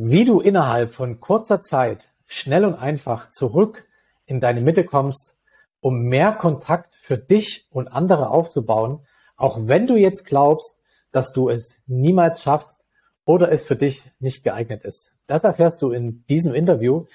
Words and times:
Wie 0.00 0.24
du 0.24 0.38
innerhalb 0.38 0.94
von 0.94 1.18
kurzer 1.18 1.60
Zeit 1.60 2.12
schnell 2.24 2.64
und 2.64 2.76
einfach 2.76 3.30
zurück 3.30 3.84
in 4.26 4.38
deine 4.38 4.60
Mitte 4.60 4.84
kommst, 4.84 5.40
um 5.80 6.02
mehr 6.02 6.30
Kontakt 6.30 6.94
für 6.94 7.18
dich 7.18 7.66
und 7.72 7.88
andere 7.88 8.30
aufzubauen, 8.30 9.04
auch 9.36 9.58
wenn 9.62 9.88
du 9.88 9.96
jetzt 9.96 10.24
glaubst, 10.24 10.78
dass 11.10 11.32
du 11.32 11.48
es 11.48 11.74
niemals 11.88 12.42
schaffst 12.42 12.78
oder 13.24 13.50
es 13.50 13.64
für 13.64 13.74
dich 13.74 14.04
nicht 14.20 14.44
geeignet 14.44 14.84
ist. 14.84 15.10
Das 15.26 15.42
erfährst 15.42 15.82
du 15.82 15.90
in 15.90 16.24
diesem 16.28 16.54
Interview. 16.54 17.06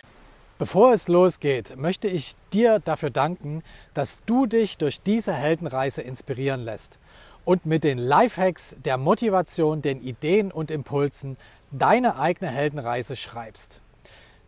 Bevor 0.60 0.92
es 0.92 1.08
losgeht, 1.08 1.78
möchte 1.78 2.10
ich 2.10 2.34
dir 2.52 2.80
dafür 2.80 3.12
danken, 3.12 3.64
dass 3.94 4.20
du 4.26 4.46
dich 4.46 4.78
durch 4.78 5.02
diese 5.02 5.32
Heldenreise 5.32 6.02
inspirieren 6.02 6.60
lässt 6.60 7.00
und 7.46 7.66
mit 7.66 7.84
den 7.84 7.98
Lifehacks 7.98 8.76
der 8.84 8.98
Motivation, 8.98 9.82
den 9.82 10.02
Ideen 10.02 10.52
und 10.52 10.70
Impulsen 10.72 11.38
deine 11.72 12.18
eigene 12.18 12.52
Heldenreise 12.52 13.16
schreibst. 13.16 13.80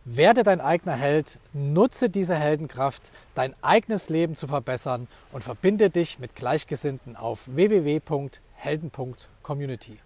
Werde 0.04 0.42
dein 0.44 0.60
eigener 0.60 0.94
Held, 0.94 1.40
nutze 1.52 2.08
diese 2.08 2.36
Heldenkraft, 2.36 3.10
dein 3.34 3.56
eigenes 3.60 4.08
Leben 4.08 4.36
zu 4.36 4.46
verbessern 4.46 5.08
und 5.32 5.42
verbinde 5.42 5.90
dich 5.90 6.20
mit 6.20 6.36
Gleichgesinnten 6.36 7.16
auf 7.16 7.42
www.helden.community. 7.46 9.98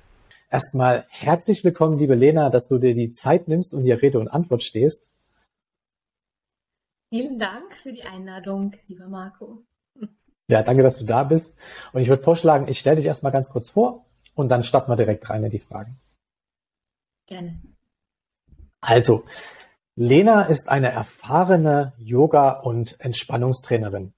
Erstmal 0.51 1.04
herzlich 1.10 1.62
willkommen, 1.65 1.98
liebe 1.98 2.15
Lena, 2.15 2.48
dass 2.48 2.66
du 2.66 2.79
dir 2.79 2.95
die 2.95 3.12
Zeit 3.12 3.46
nimmst 3.46 3.74
und 3.74 3.82
hier 3.82 4.01
Rede 4.01 4.18
und 4.18 4.29
Antwort 4.29 4.62
stehst. 4.62 5.10
Vielen 7.10 7.38
Dank 7.38 7.74
für 7.74 7.93
die 7.93 8.02
Einladung, 8.02 8.73
lieber 8.87 9.09
Marco. 9.09 9.65
Ja, 10.50 10.64
danke, 10.64 10.82
dass 10.82 10.96
du 10.96 11.04
da 11.04 11.22
bist. 11.22 11.54
Und 11.92 12.00
ich 12.00 12.09
würde 12.09 12.24
vorschlagen, 12.24 12.66
ich 12.66 12.80
stelle 12.80 12.96
dich 12.96 13.06
erstmal 13.06 13.30
ganz 13.30 13.50
kurz 13.50 13.70
vor 13.70 14.04
und 14.34 14.48
dann 14.48 14.64
starten 14.64 14.90
wir 14.90 14.96
direkt 14.96 15.30
rein 15.30 15.45
in 15.45 15.50
die 15.50 15.60
Fragen. 15.60 15.96
Gerne. 17.26 17.60
Also, 18.80 19.23
Lena 19.95 20.42
ist 20.42 20.68
eine 20.68 20.90
erfahrene 20.90 21.92
Yoga- 21.98 22.51
und 22.51 22.98
Entspannungstrainerin. 22.98 24.12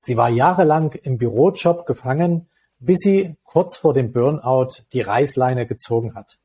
Sie 0.00 0.16
war 0.16 0.28
jahrelang 0.28 0.92
im 1.04 1.18
Bürojob 1.18 1.86
gefangen, 1.86 2.48
bis 2.80 2.98
sie 2.98 3.36
kurz 3.44 3.76
vor 3.76 3.94
dem 3.94 4.12
Burnout 4.12 4.70
die 4.92 5.02
Reißleine 5.02 5.68
gezogen 5.68 6.16
hat. 6.16 6.38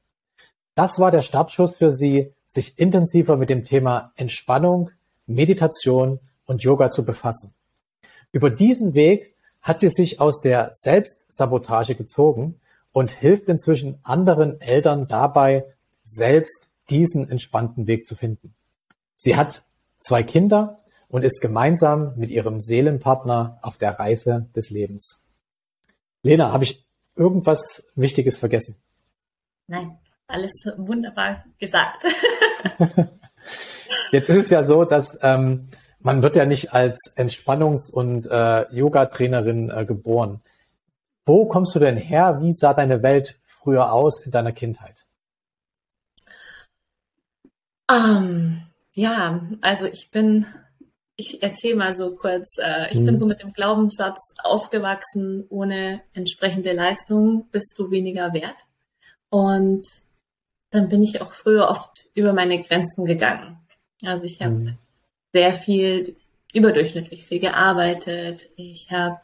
Das 0.75 0.99
war 0.99 1.09
der 1.09 1.23
Startschuss 1.23 1.77
für 1.77 1.91
sie, 1.91 2.31
sich 2.45 2.77
intensiver 2.77 3.37
mit 3.37 3.49
dem 3.49 3.65
Thema 3.65 4.11
Entspannung, 4.17 4.91
Meditation 5.25 6.19
und 6.45 6.61
Yoga 6.61 6.91
zu 6.91 7.05
befassen. 7.05 7.55
Über 8.35 8.49
diesen 8.49 8.95
Weg 8.95 9.33
hat 9.61 9.79
sie 9.79 9.87
sich 9.87 10.19
aus 10.19 10.41
der 10.41 10.71
Selbstsabotage 10.73 11.95
gezogen 11.95 12.59
und 12.91 13.09
hilft 13.09 13.47
inzwischen 13.47 13.97
anderen 14.03 14.59
Eltern 14.59 15.07
dabei, 15.07 15.73
selbst 16.03 16.69
diesen 16.89 17.29
entspannten 17.29 17.87
Weg 17.87 18.05
zu 18.05 18.17
finden. 18.17 18.53
Sie 19.15 19.37
hat 19.37 19.63
zwei 19.99 20.21
Kinder 20.21 20.81
und 21.07 21.23
ist 21.23 21.39
gemeinsam 21.39 22.11
mit 22.17 22.29
ihrem 22.29 22.59
Seelenpartner 22.59 23.57
auf 23.61 23.77
der 23.77 23.97
Reise 23.97 24.49
des 24.53 24.69
Lebens. 24.69 25.23
Lena, 26.21 26.51
habe 26.51 26.65
ich 26.65 26.85
irgendwas 27.15 27.85
Wichtiges 27.95 28.37
vergessen? 28.37 28.75
Nein, 29.67 29.97
alles 30.27 30.51
wunderbar 30.75 31.45
gesagt. 31.57 32.03
Jetzt 34.11 34.27
ist 34.27 34.37
es 34.37 34.49
ja 34.49 34.61
so, 34.65 34.83
dass 34.83 35.17
ähm, 35.21 35.69
man 36.05 36.21
wird 36.21 36.35
ja 36.35 36.45
nicht 36.45 36.71
als 36.71 37.15
Entspannungs- 37.17 37.89
und 37.91 38.27
äh, 38.27 38.71
Yoga-Trainerin 38.71 39.71
äh, 39.71 39.85
geboren. 39.87 40.39
Wo 41.25 41.47
kommst 41.47 41.73
du 41.73 41.79
denn 41.79 41.97
her? 41.97 42.41
Wie 42.41 42.53
sah 42.53 42.75
deine 42.75 43.01
Welt 43.01 43.39
früher 43.43 43.91
aus 43.91 44.23
in 44.23 44.31
deiner 44.31 44.51
Kindheit? 44.51 45.07
Um, 47.89 47.97
ähm, 47.97 48.61
ja, 48.93 49.41
also 49.61 49.87
ich 49.87 50.11
bin, 50.11 50.45
ich 51.15 51.41
erzähle 51.41 51.75
mal 51.75 51.95
so 51.95 52.15
kurz, 52.15 52.57
äh, 52.59 52.91
ich 52.91 52.97
hm. 52.97 53.05
bin 53.05 53.15
mhm. 53.15 53.19
so 53.19 53.25
mit 53.25 53.41
dem 53.41 53.53
Glaubenssatz 53.53 54.19
aufgewachsen, 54.43 55.47
ohne 55.49 56.03
entsprechende 56.13 56.73
Leistung 56.73 57.49
bist 57.51 57.73
du 57.79 57.89
weniger 57.89 58.31
wert. 58.31 58.57
Und 59.29 59.87
dann 60.69 60.87
bin 60.87 61.01
ich 61.01 61.19
auch 61.21 61.31
früher 61.31 61.67
oft 61.67 62.05
über 62.13 62.31
meine 62.31 62.61
Grenzen 62.61 63.05
gegangen. 63.05 63.57
Also 64.03 64.25
ich 64.25 64.39
habe 64.39 64.51
hm. 64.51 64.77
Sehr 65.35 65.53
viel, 65.53 66.15
überdurchschnittlich 66.53 67.25
viel 67.25 67.41
gearbeitet. 67.41 68.47
Ich 68.55 68.89
habe 68.89 69.19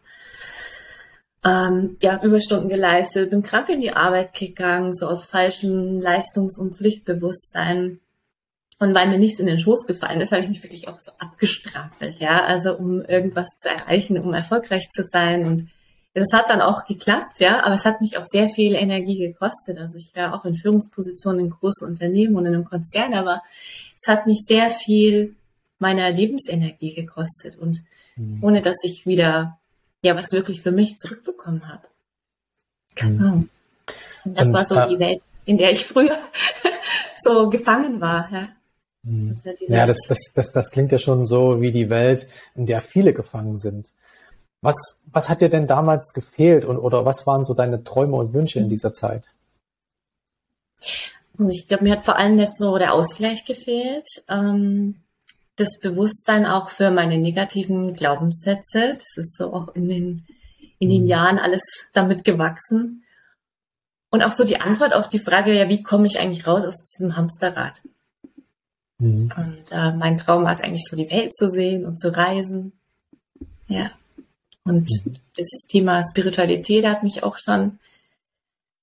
ähm, 1.45 1.95
ja, 2.01 2.21
Überstunden 2.21 2.67
geleistet, 2.67 3.29
bin 3.29 3.41
krank 3.41 3.69
in 3.69 3.79
die 3.79 3.93
Arbeit 3.93 4.33
gegangen, 4.33 4.93
so 4.93 5.07
aus 5.07 5.23
falschem 5.23 6.01
Leistungs- 6.01 6.57
und 6.57 6.75
Pflichtbewusstsein. 6.75 8.01
Und 8.77 8.93
weil 8.93 9.07
mir 9.07 9.19
nichts 9.19 9.39
in 9.39 9.45
den 9.45 9.57
Schoß 9.57 9.87
gefallen 9.87 10.19
ist, 10.19 10.33
habe 10.33 10.43
ich 10.43 10.49
mich 10.49 10.63
wirklich 10.63 10.89
auch 10.89 10.99
so 10.99 11.13
abgestrampelt, 11.17 12.19
ja, 12.19 12.43
also 12.43 12.75
um 12.75 13.01
irgendwas 13.05 13.47
zu 13.57 13.69
erreichen, 13.69 14.19
um 14.19 14.33
erfolgreich 14.33 14.89
zu 14.89 15.03
sein. 15.03 15.45
Und 15.45 15.69
das 16.13 16.33
hat 16.33 16.49
dann 16.49 16.59
auch 16.59 16.85
geklappt, 16.87 17.39
ja, 17.39 17.63
aber 17.63 17.75
es 17.75 17.85
hat 17.85 18.01
mich 18.01 18.17
auch 18.17 18.25
sehr 18.25 18.49
viel 18.49 18.75
Energie 18.75 19.17
gekostet. 19.17 19.77
Also 19.77 19.97
ich 19.97 20.13
war 20.13 20.33
auch 20.33 20.43
in 20.43 20.57
Führungspositionen 20.57 21.39
in 21.39 21.49
großen 21.51 21.87
Unternehmen 21.87 22.35
und 22.35 22.45
in 22.45 22.53
einem 22.53 22.65
Konzern, 22.65 23.13
aber 23.13 23.41
es 23.95 24.09
hat 24.09 24.27
mich 24.27 24.43
sehr 24.45 24.69
viel 24.69 25.35
meiner 25.81 26.09
Lebensenergie 26.09 26.93
gekostet 26.93 27.57
und 27.57 27.79
mhm. 28.15 28.43
ohne 28.43 28.61
dass 28.61 28.77
ich 28.83 29.05
wieder 29.05 29.59
ja 30.03 30.15
was 30.15 30.31
wirklich 30.31 30.61
für 30.61 30.71
mich 30.71 30.97
zurückbekommen 30.97 31.67
habe. 31.67 31.87
Genau. 32.95 33.43
Und 34.23 34.37
das 34.37 34.47
und, 34.47 34.53
war 34.53 34.65
so 34.65 34.75
äh, 34.75 34.89
die 34.89 34.99
Welt, 34.99 35.23
in 35.45 35.57
der 35.57 35.71
ich 35.71 35.85
früher 35.85 36.17
so 37.23 37.49
gefangen 37.49 37.99
war, 38.01 38.31
ja. 38.31 38.47
Mhm. 39.03 39.29
Das 39.29 39.43
ja, 39.67 39.87
das, 39.87 39.97
das, 40.07 40.31
das, 40.35 40.51
das 40.51 40.71
klingt 40.71 40.91
ja 40.91 40.99
schon 40.99 41.25
so 41.25 41.61
wie 41.61 41.71
die 41.71 41.89
Welt, 41.89 42.27
in 42.55 42.67
der 42.67 42.81
viele 42.81 43.13
gefangen 43.13 43.57
sind. 43.57 43.91
Was, 44.61 45.01
was 45.11 45.27
hat 45.27 45.41
dir 45.41 45.49
denn 45.49 45.65
damals 45.65 46.13
gefehlt 46.13 46.65
und, 46.65 46.77
oder 46.77 47.03
was 47.03 47.25
waren 47.25 47.45
so 47.45 47.55
deine 47.55 47.83
Träume 47.83 48.15
und 48.17 48.33
Wünsche 48.33 48.59
in 48.59 48.69
dieser 48.69 48.93
Zeit? 48.93 49.23
Also 51.39 51.51
ich 51.51 51.67
glaube, 51.67 51.83
mir 51.83 51.93
hat 51.93 52.05
vor 52.05 52.17
allem 52.17 52.37
jetzt 52.37 52.59
so 52.59 52.77
der 52.77 52.93
Ausgleich 52.93 53.45
gefehlt, 53.45 54.05
ähm, 54.29 55.01
das 55.55 55.79
Bewusstsein 55.79 56.45
auch 56.45 56.69
für 56.69 56.91
meine 56.91 57.17
negativen 57.17 57.93
Glaubenssätze. 57.93 58.95
Das 58.95 59.17
ist 59.17 59.37
so 59.37 59.53
auch 59.53 59.69
in 59.75 59.87
den, 59.89 60.25
in 60.79 60.89
den 60.89 61.03
mhm. 61.03 61.07
Jahren 61.07 61.39
alles 61.39 61.63
damit 61.93 62.23
gewachsen. 62.23 63.03
Und 64.09 64.23
auch 64.23 64.31
so 64.31 64.43
die 64.43 64.59
Antwort 64.59 64.93
auf 64.93 65.07
die 65.07 65.19
Frage, 65.19 65.53
ja, 65.53 65.69
wie 65.69 65.83
komme 65.83 66.07
ich 66.07 66.19
eigentlich 66.19 66.45
raus 66.45 66.63
aus 66.63 66.83
diesem 66.83 67.15
Hamsterrad? 67.15 67.81
Mhm. 68.97 69.31
Und 69.35 69.71
äh, 69.71 69.93
mein 69.93 70.17
Traum 70.17 70.43
war 70.43 70.51
es 70.51 70.61
eigentlich 70.61 70.85
so, 70.89 70.95
die 70.95 71.09
Welt 71.09 71.33
zu 71.33 71.49
sehen 71.49 71.85
und 71.85 71.99
zu 71.99 72.15
reisen. 72.15 72.73
Ja. 73.67 73.91
Und 74.63 74.89
mhm. 75.05 75.17
das 75.35 75.47
Thema 75.67 76.03
Spiritualität 76.07 76.85
hat 76.85 77.03
mich 77.03 77.23
auch 77.23 77.37
schon 77.37 77.79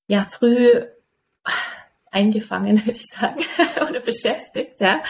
ja 0.06 0.24
früh 0.24 0.82
eingefangen, 2.10 2.78
würde 2.86 2.98
ich 2.98 3.06
sagen, 3.18 3.40
oder 3.88 4.00
beschäftigt, 4.00 4.80
ja. 4.80 5.00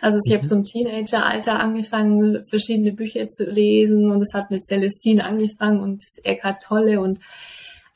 Also 0.00 0.18
ich 0.24 0.32
mhm. 0.32 0.38
habe 0.38 0.46
so 0.46 0.54
im 0.56 0.64
Teenageralter 0.64 1.58
angefangen, 1.58 2.42
verschiedene 2.48 2.92
Bücher 2.92 3.28
zu 3.28 3.44
lesen 3.44 4.10
und 4.10 4.22
es 4.22 4.34
hat 4.34 4.50
mit 4.50 4.64
Celestine 4.64 5.24
angefangen 5.24 5.80
und 5.80 6.04
Eckhart 6.24 6.62
Tolle 6.62 7.00
und 7.00 7.18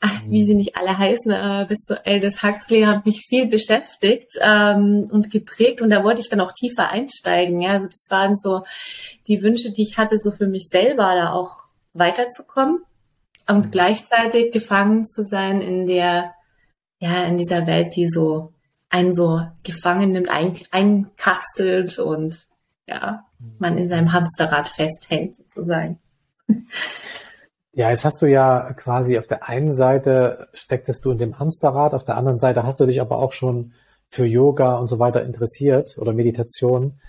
ach, 0.01 0.21
wie 0.27 0.43
sie 0.45 0.55
nicht 0.55 0.75
alle 0.75 0.97
heißen, 0.97 1.31
äh, 1.31 1.65
bis 1.67 1.85
zu 1.85 2.05
Aldous 2.05 2.41
Huxley 2.41 2.81
hat 2.81 3.05
mich 3.05 3.21
viel 3.29 3.47
beschäftigt 3.47 4.33
ähm, 4.41 5.07
und 5.11 5.29
geprägt 5.29 5.81
und 5.81 5.91
da 5.91 6.03
wollte 6.03 6.21
ich 6.21 6.29
dann 6.29 6.41
auch 6.41 6.51
tiefer 6.51 6.89
einsteigen. 6.89 7.61
Ja, 7.61 7.73
also 7.73 7.85
das 7.85 8.07
waren 8.09 8.35
so 8.35 8.63
die 9.27 9.43
Wünsche, 9.43 9.71
die 9.71 9.83
ich 9.83 9.97
hatte, 9.97 10.17
so 10.17 10.31
für 10.31 10.47
mich 10.47 10.67
selber 10.69 11.13
da 11.15 11.31
auch 11.33 11.57
weiterzukommen 11.93 12.81
und 13.47 13.67
mhm. 13.67 13.71
gleichzeitig 13.71 14.51
gefangen 14.51 15.05
zu 15.05 15.23
sein 15.23 15.61
in 15.61 15.85
der, 15.85 16.33
ja, 17.01 17.25
in 17.25 17.37
dieser 17.37 17.65
Welt, 17.65 17.95
die 17.95 18.07
so 18.07 18.53
einen 18.89 19.11
so 19.11 19.41
gefangen 19.63 20.11
nimmt, 20.11 20.29
ein, 20.29 20.57
einkastelt 20.69 21.97
und 21.97 22.47
ja, 22.87 23.25
man 23.57 23.77
in 23.77 23.89
seinem 23.89 24.13
Hamsterrad 24.13 24.69
festhält 24.69 25.35
sozusagen. 25.35 25.99
Ja, 27.73 27.89
jetzt 27.89 28.03
hast 28.03 28.21
du 28.21 28.25
ja 28.25 28.73
quasi 28.73 29.17
auf 29.17 29.27
der 29.27 29.47
einen 29.47 29.71
Seite 29.71 30.49
stecktest 30.51 31.05
du 31.05 31.11
in 31.11 31.17
dem 31.17 31.39
Hamsterrad, 31.39 31.93
auf 31.93 32.03
der 32.03 32.17
anderen 32.17 32.37
Seite 32.37 32.63
hast 32.63 32.81
du 32.81 32.85
dich 32.85 32.99
aber 32.99 33.17
auch 33.17 33.31
schon 33.31 33.71
für 34.09 34.25
Yoga 34.25 34.75
und 34.75 34.87
so 34.87 34.99
weiter 34.99 35.23
interessiert 35.23 35.97
oder 35.97 36.11
Meditation. 36.11 36.99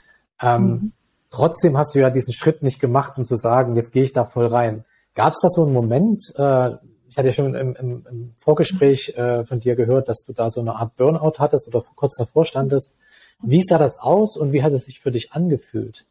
Ähm, 0.40 0.62
mhm. 0.62 0.92
Trotzdem 1.30 1.76
hast 1.76 1.96
du 1.96 1.98
ja 1.98 2.10
diesen 2.10 2.32
Schritt 2.32 2.62
nicht 2.62 2.78
gemacht, 2.78 3.18
um 3.18 3.24
zu 3.24 3.34
sagen, 3.34 3.74
jetzt 3.74 3.90
gehe 3.90 4.04
ich 4.04 4.12
da 4.12 4.24
voll 4.24 4.46
rein. 4.46 4.84
Gab 5.16 5.32
es 5.32 5.40
da 5.40 5.48
so 5.48 5.64
einen 5.64 5.72
Moment, 5.72 6.32
äh, 6.36 6.70
ich 7.12 7.18
hatte 7.18 7.28
ja 7.28 7.34
schon 7.34 7.54
im, 7.54 7.76
im, 7.76 8.06
im 8.10 8.34
Vorgespräch 8.38 9.10
äh, 9.18 9.44
von 9.44 9.60
dir 9.60 9.76
gehört, 9.76 10.08
dass 10.08 10.24
du 10.24 10.32
da 10.32 10.50
so 10.50 10.62
eine 10.62 10.76
Art 10.76 10.96
Burnout 10.96 11.34
hattest 11.38 11.68
oder 11.68 11.84
kurz 11.94 12.16
davor 12.16 12.46
standest. 12.46 12.94
Wie 13.42 13.60
sah 13.60 13.76
das 13.76 13.98
aus 13.98 14.38
und 14.38 14.52
wie 14.52 14.62
hat 14.62 14.72
es 14.72 14.86
sich 14.86 15.00
für 15.00 15.10
dich 15.10 15.32
angefühlt? 15.32 16.06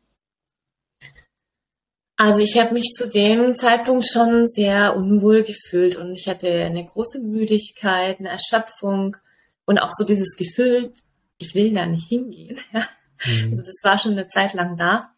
Also 2.18 2.42
ich 2.42 2.60
habe 2.60 2.76
mich 2.76 2.92
zu 2.96 3.10
dem 3.10 3.56
Zeitpunkt 3.56 4.06
schon 4.06 4.46
sehr 4.46 4.96
unwohl 4.96 5.42
gefühlt 5.42 5.96
und 5.96 6.12
ich 6.12 6.28
hatte 6.28 6.48
eine 6.52 6.86
große 6.86 7.20
Müdigkeit, 7.20 8.20
eine 8.20 8.30
Erschöpfung 8.30 9.18
und 9.66 9.80
auch 9.80 9.92
so 9.92 10.06
dieses 10.06 10.36
Gefühl, 10.38 10.94
ich 11.40 11.56
will 11.56 11.74
da 11.74 11.88
nicht 11.88 12.10
hingehen. 12.10 12.60
Ja? 12.74 12.86
Mhm. 13.26 13.50
Also 13.50 13.64
das 13.64 13.78
war 13.82 13.98
schon 13.98 14.12
eine 14.12 14.28
Zeit 14.28 14.54
lang 14.54 14.78
da. 14.78 15.16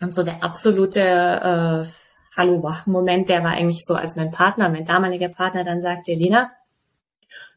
Und 0.00 0.14
so 0.14 0.22
der 0.22 0.44
absolute 0.44 1.00
äh, 1.00 1.99
Hallo-Moment, 2.40 3.28
der 3.28 3.44
war 3.44 3.50
eigentlich 3.50 3.84
so, 3.84 3.94
als 3.94 4.16
mein 4.16 4.30
Partner, 4.30 4.70
mein 4.70 4.86
damaliger 4.86 5.28
Partner 5.28 5.62
dann 5.62 5.82
sagte, 5.82 6.14
Lena, 6.14 6.50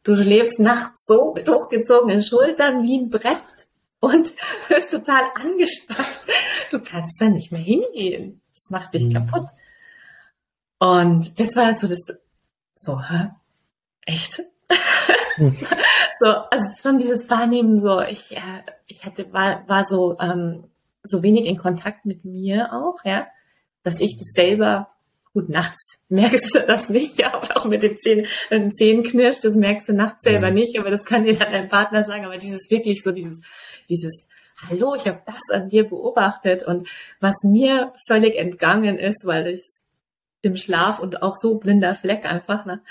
du 0.03 0.17
schläfst 0.17 0.59
nachts 0.59 1.05
so 1.05 1.33
mit 1.33 1.47
hochgezogenen 1.47 2.21
Schultern 2.21 2.83
wie 2.83 2.99
ein 2.99 3.09
Brett 3.09 3.37
und 4.01 4.33
bist 4.67 4.91
total 4.91 5.23
angespannt. 5.35 6.19
Du 6.69 6.81
kannst 6.81 7.21
da 7.21 7.29
nicht 7.29 7.53
mehr 7.53 7.61
hingehen. 7.61 8.41
Das 8.55 8.69
macht 8.71 8.93
dich 8.93 9.05
mhm. 9.05 9.13
kaputt. 9.13 9.47
Und 10.79 11.39
das 11.39 11.55
war 11.55 11.73
so 11.73 11.87
das, 11.87 11.99
so, 12.75 13.01
hä? 13.01 13.29
Echt? 14.05 14.41
Mhm. 15.37 15.55
so, 16.19 16.25
also 16.25 16.69
von 16.81 16.99
dieses 16.99 17.29
Wahrnehmen 17.29 17.79
so, 17.79 18.01
ich, 18.01 18.35
äh, 18.35 18.63
ich 18.87 19.05
hatte, 19.05 19.31
war, 19.31 19.65
war 19.69 19.85
so, 19.85 20.19
ähm, 20.19 20.65
so 21.03 21.23
wenig 21.23 21.45
in 21.45 21.57
Kontakt 21.57 22.05
mit 22.05 22.25
mir 22.25 22.73
auch, 22.73 23.05
ja, 23.05 23.27
dass 23.83 23.99
ich 23.99 24.17
das 24.17 24.29
selber 24.33 24.89
gut 25.33 25.49
nachts 25.49 25.99
merkst 26.09 26.55
du 26.55 26.65
das 26.65 26.89
nicht, 26.89 27.19
ja, 27.19 27.33
aber 27.33 27.57
auch 27.57 27.65
mit 27.65 27.83
den 27.83 27.97
Zähnen, 27.97 28.27
den 28.49 28.71
Zähnen 28.71 29.03
knirscht, 29.03 29.43
das 29.43 29.55
merkst 29.55 29.89
du 29.89 29.93
nachts 29.93 30.23
selber 30.23 30.49
mhm. 30.49 30.55
nicht, 30.55 30.79
aber 30.79 30.89
das 30.89 31.05
kann 31.05 31.25
dir 31.25 31.37
dann 31.37 31.51
dein 31.51 31.69
Partner 31.69 32.03
sagen, 32.03 32.25
aber 32.25 32.37
dieses 32.37 32.69
wirklich 32.69 33.03
so 33.03 33.11
dieses, 33.11 33.41
dieses, 33.89 34.27
hallo, 34.67 34.95
ich 34.95 35.07
habe 35.07 35.21
das 35.25 35.49
an 35.51 35.69
dir 35.69 35.87
beobachtet 35.87 36.63
und 36.63 36.87
was 37.19 37.43
mir 37.43 37.93
völlig 38.07 38.35
entgangen 38.35 38.97
ist, 38.97 39.25
weil 39.25 39.47
ich 39.47 39.63
im 40.41 40.55
Schlaf 40.55 40.99
und 40.99 41.23
auch 41.23 41.35
so 41.35 41.57
blinder 41.57 41.95
Fleck 41.95 42.25
einfach, 42.25 42.65
ne, 42.65 42.81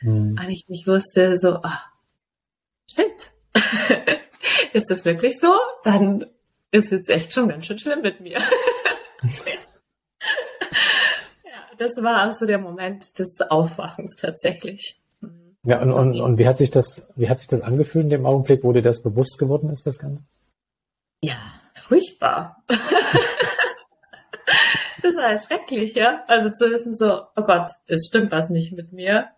mhm. 0.00 0.38
und 0.40 0.48
ich 0.48 0.68
nicht 0.68 0.86
wusste, 0.86 1.38
so, 1.38 1.58
ach, 1.62 1.90
shit, 2.90 3.30
ist 4.72 4.90
das 4.90 5.04
wirklich 5.04 5.38
so? 5.38 5.54
Dann 5.84 6.26
ist 6.70 6.90
jetzt 6.90 7.10
echt 7.10 7.32
schon 7.32 7.48
ganz 7.48 7.66
schön 7.66 7.78
schlimm 7.78 8.00
mit 8.00 8.20
mir. 8.20 8.38
das 11.78 12.02
war 12.02 12.18
also 12.18 12.46
der 12.46 12.58
Moment 12.58 13.18
des 13.18 13.40
Aufwachens 13.48 14.16
tatsächlich. 14.16 15.00
Ja, 15.64 15.80
und, 15.80 15.92
und, 15.92 16.20
und 16.20 16.38
wie 16.38 16.46
hat 16.48 16.58
sich 16.58 16.70
das, 16.70 17.08
wie 17.14 17.28
hat 17.28 17.38
sich 17.38 17.48
das 17.48 17.60
angefühlt 17.60 18.04
in 18.04 18.10
dem 18.10 18.26
Augenblick, 18.26 18.64
wo 18.64 18.72
dir 18.72 18.82
das 18.82 19.02
bewusst 19.02 19.38
geworden 19.38 19.70
ist, 19.70 19.86
das 19.86 19.98
Ganze? 19.98 20.22
Ja, 21.22 21.36
furchtbar. 21.74 22.62
das 25.02 25.16
war 25.16 25.38
schrecklich, 25.38 25.94
ja. 25.94 26.24
Also 26.26 26.50
zu 26.50 26.68
wissen 26.68 26.96
so, 26.96 27.22
oh 27.36 27.42
Gott, 27.42 27.70
es 27.86 28.06
stimmt 28.08 28.32
was 28.32 28.50
nicht 28.50 28.72
mit 28.72 28.92
mir. 28.92 29.28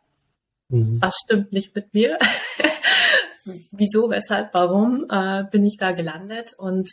Mhm. 0.69 0.98
Was 1.02 1.14
stimmt 1.22 1.52
nicht 1.52 1.75
mit 1.75 1.92
mir? 1.92 2.16
wieso, 3.70 4.08
weshalb, 4.08 4.54
warum 4.54 5.06
äh, 5.10 5.44
bin 5.50 5.64
ich 5.64 5.76
da 5.76 5.92
gelandet 5.92 6.54
und 6.56 6.88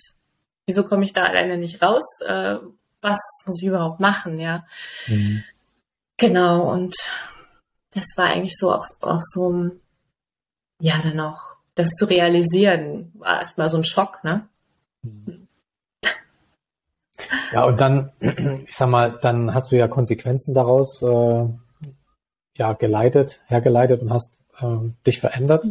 wieso 0.65 0.83
komme 0.83 1.05
ich 1.05 1.13
da 1.13 1.23
alleine 1.23 1.57
nicht 1.57 1.81
raus? 1.81 2.19
Äh, 2.25 2.57
was 3.01 3.19
muss 3.45 3.61
ich 3.61 3.67
überhaupt 3.67 3.99
machen, 3.99 4.39
ja. 4.39 4.65
Mhm. 5.07 5.43
Genau, 6.17 6.71
und 6.71 6.95
das 7.93 8.05
war 8.15 8.27
eigentlich 8.27 8.55
so 8.57 8.71
auch, 8.71 8.85
auch 9.01 9.21
so, 9.21 9.71
ja, 10.79 10.99
dann 11.03 11.19
auch, 11.19 11.55
das 11.75 11.89
zu 11.91 12.05
realisieren, 12.05 13.11
war 13.15 13.39
erstmal 13.39 13.69
so 13.69 13.77
ein 13.77 13.83
Schock, 13.83 14.23
ne? 14.23 14.47
Ja, 17.51 17.65
und 17.65 17.79
dann, 17.79 18.11
ich 18.19 18.75
sag 18.75 18.89
mal, 18.89 19.17
dann 19.21 19.53
hast 19.53 19.71
du 19.71 19.77
ja 19.77 19.87
Konsequenzen 19.87 20.53
daraus 20.53 21.01
äh, 21.01 21.47
ja 22.55 22.73
geleitet, 22.73 23.41
hergeleitet 23.47 24.01
und 24.01 24.11
hast 24.11 24.41
äh, 24.59 24.89
dich 25.05 25.19
verändert. 25.19 25.65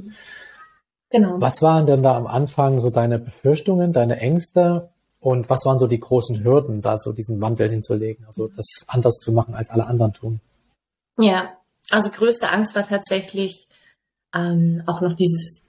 Genau. 1.11 1.41
Was 1.41 1.63
waren 1.63 1.87
denn 1.87 2.03
da 2.03 2.17
am 2.17 2.27
Anfang 2.27 2.81
so 2.81 2.91
deine 2.91 3.19
Befürchtungen, 3.19 3.93
deine 3.93 4.19
Ängste? 4.21 4.91
Und 5.21 5.51
was 5.51 5.67
waren 5.67 5.79
so 5.79 5.87
die 5.87 6.01
großen 6.01 6.43
Hürden, 6.43 6.81
da 6.81 6.99
so 6.99 7.13
diesen 7.13 7.41
Wandel 7.41 7.71
hinzulegen, 7.71 8.25
also 8.25 8.49
das 8.49 8.67
anders 8.87 9.17
zu 9.17 9.33
machen, 9.33 9.55
als 9.55 9.69
alle 9.71 9.87
anderen 9.87 10.15
tun? 10.15 10.41
Ja, 11.19 11.57
also 11.91 12.11
größte 12.11 12.51
Angst 12.51 12.75
war 12.75 12.87
tatsächlich 12.87 13.69
ähm, 14.35 14.83
auch 14.87 15.03
noch 15.03 15.15
dieses, 15.15 15.67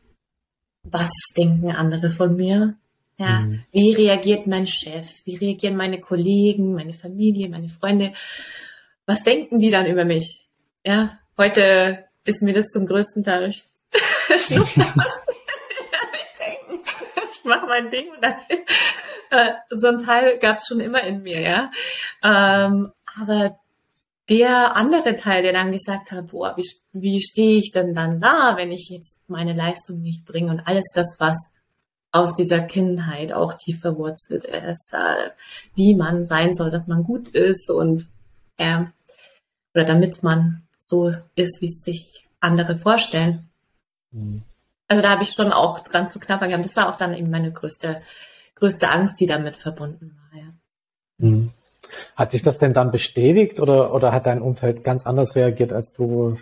was 0.83 1.11
denken 1.35 1.71
andere 1.71 2.11
von 2.11 2.35
mir? 2.35 2.75
Ja, 3.17 3.41
mhm. 3.41 3.63
wie 3.71 3.93
reagiert 3.93 4.47
mein 4.47 4.65
Chef? 4.65 5.07
Wie 5.25 5.35
reagieren 5.35 5.75
meine 5.75 5.99
Kollegen, 5.99 6.73
meine 6.73 6.93
Familie, 6.93 7.49
meine 7.49 7.69
Freunde? 7.69 8.13
Was 9.05 9.23
denken 9.23 9.59
die 9.59 9.69
dann 9.69 9.85
über 9.85 10.05
mich? 10.05 10.49
Ja, 10.85 11.19
heute 11.37 12.05
ist 12.23 12.41
mir 12.41 12.53
das 12.53 12.67
zum 12.67 12.87
größten 12.87 13.23
Teil 13.23 13.53
denken. 14.49 14.85
Ich 17.41 17.45
mache 17.45 17.65
mein 17.65 17.89
Ding 17.89 18.11
und 18.11 18.21
dann 18.21 18.35
äh, 19.31 19.53
so 19.69 19.87
ein 19.87 19.97
Teil 19.97 20.37
gab 20.37 20.57
es 20.57 20.67
schon 20.67 20.79
immer 20.79 21.01
in 21.03 21.23
mir, 21.23 21.41
ja. 21.41 21.71
Ähm, 22.23 22.91
aber 23.19 23.59
der 24.29 24.75
andere 24.75 25.15
Teil, 25.15 25.41
der 25.43 25.53
dann 25.53 25.71
gesagt 25.71 26.11
hat, 26.11 26.27
boah, 26.27 26.55
wie, 26.55 26.69
wie 26.93 27.21
stehe 27.21 27.57
ich 27.57 27.71
denn 27.71 27.93
dann 27.93 28.21
da, 28.21 28.53
wenn 28.55 28.71
ich 28.71 28.89
jetzt 28.89 29.17
meine 29.27 29.53
Leistung 29.53 30.01
nicht 30.01 30.25
bringe 30.25 30.51
und 30.51 30.61
alles 30.61 30.85
das, 30.93 31.15
was 31.19 31.37
aus 32.11 32.35
dieser 32.35 32.61
Kindheit 32.61 33.33
auch 33.33 33.53
tief 33.53 33.79
verwurzelt 33.79 34.45
ist, 34.45 34.93
äh, 34.93 35.31
wie 35.75 35.95
man 35.95 36.25
sein 36.25 36.53
soll, 36.53 36.69
dass 36.69 36.87
man 36.87 37.03
gut 37.03 37.29
ist 37.29 37.69
und 37.69 38.07
äh, 38.57 38.83
oder 39.73 39.85
damit 39.85 40.21
man 40.21 40.63
so 40.77 41.13
ist, 41.35 41.61
wie 41.61 41.69
es 41.69 41.83
sich 41.83 42.27
andere 42.39 42.77
vorstellen. 42.77 43.49
Mhm. 44.11 44.43
Also 44.91 45.01
da 45.01 45.11
habe 45.11 45.23
ich 45.23 45.29
schon 45.29 45.53
auch 45.53 45.79
dran 45.79 46.09
zu 46.09 46.19
knabbern 46.19 46.49
gehabt. 46.49 46.65
Das 46.65 46.75
war 46.75 46.93
auch 46.93 46.97
dann 46.97 47.13
eben 47.13 47.29
meine 47.29 47.53
größte 47.53 48.01
größte 48.55 48.89
Angst, 48.89 49.21
die 49.21 49.25
damit 49.25 49.55
verbunden 49.55 50.17
war. 50.17 50.39
Ja. 50.41 50.47
Hm. 51.21 51.51
Hat 52.17 52.31
sich 52.31 52.41
das 52.41 52.57
denn 52.57 52.73
dann 52.73 52.91
bestätigt 52.91 53.61
oder, 53.61 53.93
oder 53.93 54.11
hat 54.11 54.25
dein 54.25 54.41
Umfeld 54.41 54.83
ganz 54.83 55.05
anders 55.05 55.33
reagiert, 55.37 55.71
als 55.71 55.93
du 55.93 56.37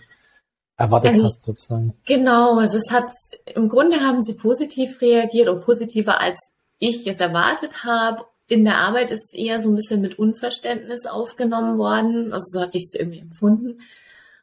erwartet 0.78 1.12
also, 1.12 1.26
hast 1.26 1.44
sozusagen? 1.44 1.94
Genau, 2.08 2.58
also 2.58 2.78
es 2.78 2.92
hat, 2.92 3.12
im 3.46 3.70
Grunde 3.70 4.00
haben 4.00 4.24
sie 4.24 4.34
positiv 4.34 5.00
reagiert 5.00 5.48
und 5.48 5.62
positiver 5.62 6.20
als 6.20 6.40
ich 6.80 7.06
es 7.06 7.20
erwartet 7.20 7.84
habe. 7.84 8.26
In 8.48 8.66
der 8.66 8.80
Arbeit 8.80 9.12
ist 9.12 9.26
es 9.26 9.34
eher 9.34 9.62
so 9.62 9.70
ein 9.70 9.76
bisschen 9.76 10.02
mit 10.02 10.18
Unverständnis 10.18 11.06
aufgenommen 11.06 11.78
worden. 11.78 12.34
Also 12.34 12.46
so 12.58 12.62
hatte 12.62 12.80
ich 12.80 12.86
es 12.86 13.00
irgendwie 13.00 13.20
empfunden. 13.20 13.80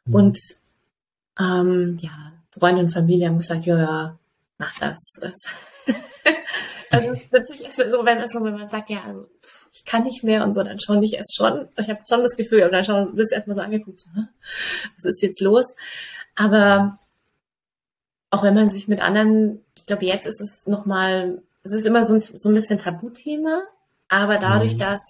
Mhm. 0.05 0.15
Und 0.15 0.39
ähm, 1.37 1.97
ja, 1.99 2.31
Freunde 2.59 2.81
und 2.81 2.89
Familie 2.89 3.27
haben 3.27 3.37
gesagt, 3.37 3.65
ja, 3.65 3.77
ja, 3.77 4.19
mach 4.57 4.77
das. 4.79 4.97
Also 6.89 7.13
natürlich 7.31 7.65
ist 7.65 7.79
es 7.79 7.91
so, 7.91 8.05
wenn 8.05 8.19
es 8.19 8.31
so, 8.31 8.43
wenn 8.43 8.53
man 8.53 8.69
sagt, 8.69 8.89
ja, 8.89 9.01
also 9.05 9.27
ich 9.73 9.85
kann 9.85 10.03
nicht 10.03 10.23
mehr 10.23 10.43
und 10.43 10.53
so, 10.53 10.63
dann 10.63 10.79
schaue 10.79 11.03
ich 11.03 11.17
es 11.19 11.33
schon. 11.35 11.67
Ich 11.77 11.89
habe 11.89 11.99
schon 12.07 12.23
das 12.23 12.37
Gefühl, 12.37 12.63
und 12.63 12.71
dann 12.71 12.83
schauen, 12.83 13.15
bist 13.15 13.31
du 13.31 13.35
erstmal 13.35 13.57
so 13.57 13.61
angeguckt, 13.61 13.99
so, 13.99 14.09
was 14.95 15.05
ist 15.05 15.21
jetzt 15.21 15.41
los? 15.41 15.75
Aber 16.35 16.99
auch 18.29 18.43
wenn 18.43 18.53
man 18.53 18.69
sich 18.69 18.87
mit 18.87 19.01
anderen, 19.01 19.63
ich 19.75 19.85
glaube, 19.85 20.05
jetzt 20.05 20.27
ist 20.27 20.41
es 20.41 20.65
nochmal, 20.65 21.41
es 21.63 21.71
ist 21.71 21.85
immer 21.85 22.05
so 22.05 22.13
ein, 22.13 22.21
so 22.21 22.49
ein 22.49 22.55
bisschen 22.55 22.77
Tabuthema, 22.77 23.63
aber 24.07 24.37
dadurch, 24.37 24.75
mhm. 24.75 24.79
dass 24.79 25.01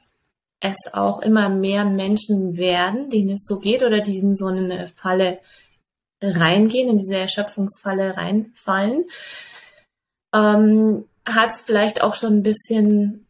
es 0.60 0.94
auch 0.94 1.22
immer 1.22 1.50
mehr 1.50 1.86
Menschen 1.86 2.58
werden, 2.58 3.10
denen 3.10 3.36
es 3.36 3.46
so 3.46 3.60
geht 3.60 3.84
oder 3.84 4.00
die 4.00 4.18
in 4.18 4.36
so 4.36 4.48
eine 4.48 4.88
Falle 4.88 5.40
reingehen, 6.22 6.90
in 6.90 6.98
diese 6.98 7.18
Erschöpfungsfalle 7.18 8.18
reinfallen, 8.18 9.06
ähm, 10.34 11.06
hat 11.26 11.52
vielleicht 11.66 12.02
auch 12.02 12.16
schon 12.16 12.38
ein 12.38 12.44
bisschen 12.44 13.28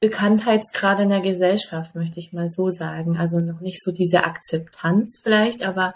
Bekanntheitsgrad 0.00 1.00
in 1.00 1.08
der 1.08 1.20
Gesellschaft, 1.20 1.94
möchte 1.94 2.20
ich 2.20 2.32
mal 2.32 2.48
so 2.48 2.70
sagen. 2.70 3.16
Also 3.16 3.40
noch 3.40 3.60
nicht 3.60 3.82
so 3.82 3.90
diese 3.90 4.24
Akzeptanz 4.24 5.20
vielleicht, 5.22 5.62
aber 5.62 5.94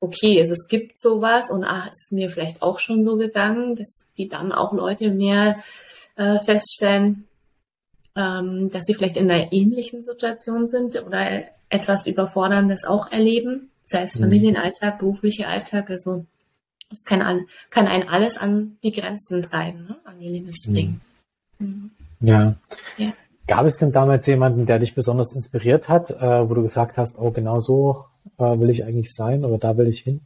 okay, 0.00 0.38
also 0.40 0.52
es 0.52 0.68
gibt 0.68 0.98
sowas 0.98 1.50
und 1.50 1.64
ach, 1.64 1.88
ist 1.88 2.12
mir 2.12 2.30
vielleicht 2.30 2.62
auch 2.62 2.78
schon 2.78 3.04
so 3.04 3.16
gegangen, 3.16 3.76
dass 3.76 4.06
die 4.16 4.26
dann 4.26 4.52
auch 4.52 4.72
Leute 4.72 5.10
mehr 5.10 5.58
äh, 6.16 6.38
feststellen, 6.38 7.26
ähm, 8.14 8.70
dass 8.70 8.84
sie 8.84 8.94
vielleicht 8.94 9.16
in 9.16 9.30
einer 9.30 9.52
ähnlichen 9.52 10.02
Situation 10.02 10.66
sind 10.66 11.02
oder 11.04 11.42
etwas 11.68 12.06
Überforderndes 12.06 12.84
auch 12.84 13.10
erleben, 13.10 13.70
sei 13.86 14.02
es 14.02 14.16
mhm. 14.16 14.24
Familienalltag, 14.24 14.98
beruflicher 14.98 15.48
Alltag, 15.48 15.88
also 15.90 16.26
das 16.90 17.04
kann, 17.04 17.46
kann 17.70 17.86
einen 17.86 18.08
alles 18.08 18.36
an 18.36 18.76
die 18.82 18.92
Grenzen 18.92 19.40
treiben, 19.42 19.86
ne? 19.86 19.96
an 20.04 20.18
die 20.18 20.28
Limits 20.28 20.66
mhm. 20.66 20.72
bringen. 20.72 21.00
Mhm. 21.58 21.90
Ja. 22.20 22.56
ja. 22.98 23.14
Gab 23.46 23.64
es 23.66 23.78
denn 23.78 23.92
damals 23.92 24.26
jemanden, 24.26 24.66
der 24.66 24.80
dich 24.80 24.94
besonders 24.94 25.34
inspiriert 25.34 25.88
hat, 25.88 26.10
äh, 26.10 26.46
wo 26.48 26.54
du 26.54 26.62
gesagt 26.62 26.98
hast, 26.98 27.18
oh, 27.18 27.30
genau 27.30 27.60
so 27.60 28.04
äh, 28.38 28.58
will 28.58 28.70
ich 28.70 28.84
eigentlich 28.84 29.14
sein 29.14 29.44
oder 29.44 29.58
da 29.58 29.76
will 29.76 29.86
ich 29.86 30.00
hin? 30.00 30.20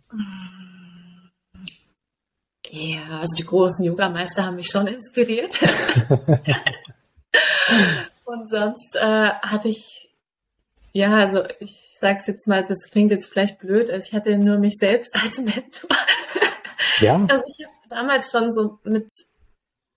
Ja, 2.66 3.20
also 3.20 3.36
die 3.36 3.44
großen 3.44 3.84
Yogameister 3.84 4.46
haben 4.46 4.56
mich 4.56 4.68
schon 4.68 4.86
inspiriert. 4.86 5.58
Und 8.24 8.48
sonst 8.48 8.96
äh, 8.96 9.28
hatte 9.28 9.68
ich, 9.68 10.08
ja, 10.92 11.12
also 11.14 11.42
ich 11.58 11.89
sag's 12.00 12.26
jetzt 12.26 12.46
mal, 12.46 12.64
das 12.64 12.90
klingt 12.90 13.10
jetzt 13.10 13.26
vielleicht 13.26 13.58
blöd, 13.58 13.90
also 13.90 14.06
ich 14.06 14.14
hatte 14.14 14.36
nur 14.38 14.58
mich 14.58 14.76
selbst 14.78 15.14
als 15.22 15.38
Mentor. 15.38 15.90
Ja. 17.00 17.14
Also 17.28 17.44
ich 17.56 17.64
habe 17.64 17.76
damals 17.88 18.30
schon 18.30 18.52
so 18.52 18.78
mit, 18.84 19.10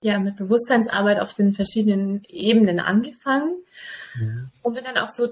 ja, 0.01 0.19
mit 0.19 0.37
Bewusstseinsarbeit 0.37 1.19
auf 1.19 1.33
den 1.33 1.53
verschiedenen 1.53 2.23
Ebenen 2.27 2.79
angefangen 2.79 3.55
mhm. 4.15 4.51
und 4.61 4.73
bin 4.73 4.83
dann 4.83 4.97
auch 4.97 5.09
so 5.09 5.29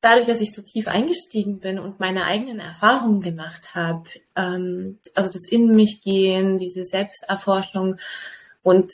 dadurch, 0.00 0.26
dass 0.26 0.42
ich 0.42 0.52
so 0.54 0.60
tief 0.60 0.86
eingestiegen 0.86 1.60
bin 1.60 1.78
und 1.78 1.98
meine 1.98 2.24
eigenen 2.24 2.60
Erfahrungen 2.60 3.20
gemacht 3.20 3.74
habe, 3.74 4.04
ähm, 4.36 4.98
also 5.14 5.30
das 5.30 5.48
in 5.48 5.74
mich 5.74 6.02
gehen, 6.02 6.58
diese 6.58 6.84
Selbsterforschung 6.84 7.96
und 8.62 8.92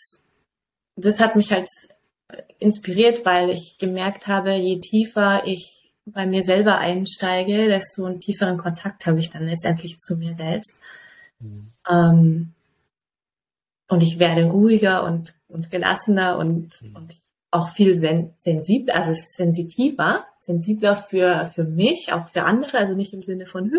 das 0.94 1.18
hat 1.18 1.34
mich 1.34 1.52
halt 1.52 1.68
inspiriert, 2.58 3.24
weil 3.24 3.50
ich 3.50 3.76
gemerkt 3.78 4.26
habe, 4.26 4.52
je 4.52 4.78
tiefer 4.78 5.42
ich 5.46 5.79
bei 6.12 6.26
mir 6.26 6.42
selber 6.42 6.78
einsteige, 6.78 7.68
desto 7.68 8.04
einen 8.04 8.20
tieferen 8.20 8.56
Kontakt 8.56 9.06
habe 9.06 9.18
ich 9.18 9.30
dann 9.30 9.46
letztendlich 9.46 9.98
zu 9.98 10.16
mir 10.16 10.34
selbst. 10.34 10.78
Mhm. 11.40 11.72
Ähm, 11.88 12.52
und 13.88 14.02
ich 14.02 14.18
werde 14.18 14.44
ruhiger 14.44 15.04
und, 15.04 15.34
und 15.48 15.70
gelassener 15.70 16.38
und, 16.38 16.82
mhm. 16.82 16.96
und 16.96 17.16
auch 17.50 17.70
viel 17.70 17.98
sen 17.98 18.34
sensibler, 18.38 18.94
also 18.94 19.12
sensitiver, 19.12 20.24
sensibler 20.40 20.96
für, 20.96 21.50
für 21.54 21.64
mich, 21.64 22.12
auch 22.12 22.28
für 22.28 22.44
andere, 22.44 22.78
also 22.78 22.94
nicht 22.94 23.12
im 23.12 23.22
Sinne 23.22 23.46
von, 23.46 23.72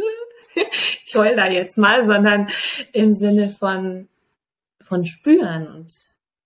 ich 1.06 1.16
heul 1.16 1.36
da 1.36 1.50
jetzt 1.50 1.78
mal, 1.78 2.06
sondern 2.06 2.50
im 2.92 3.14
Sinne 3.14 3.50
von, 3.50 4.10
von 4.82 5.06
Spüren 5.06 5.68
und 5.68 5.94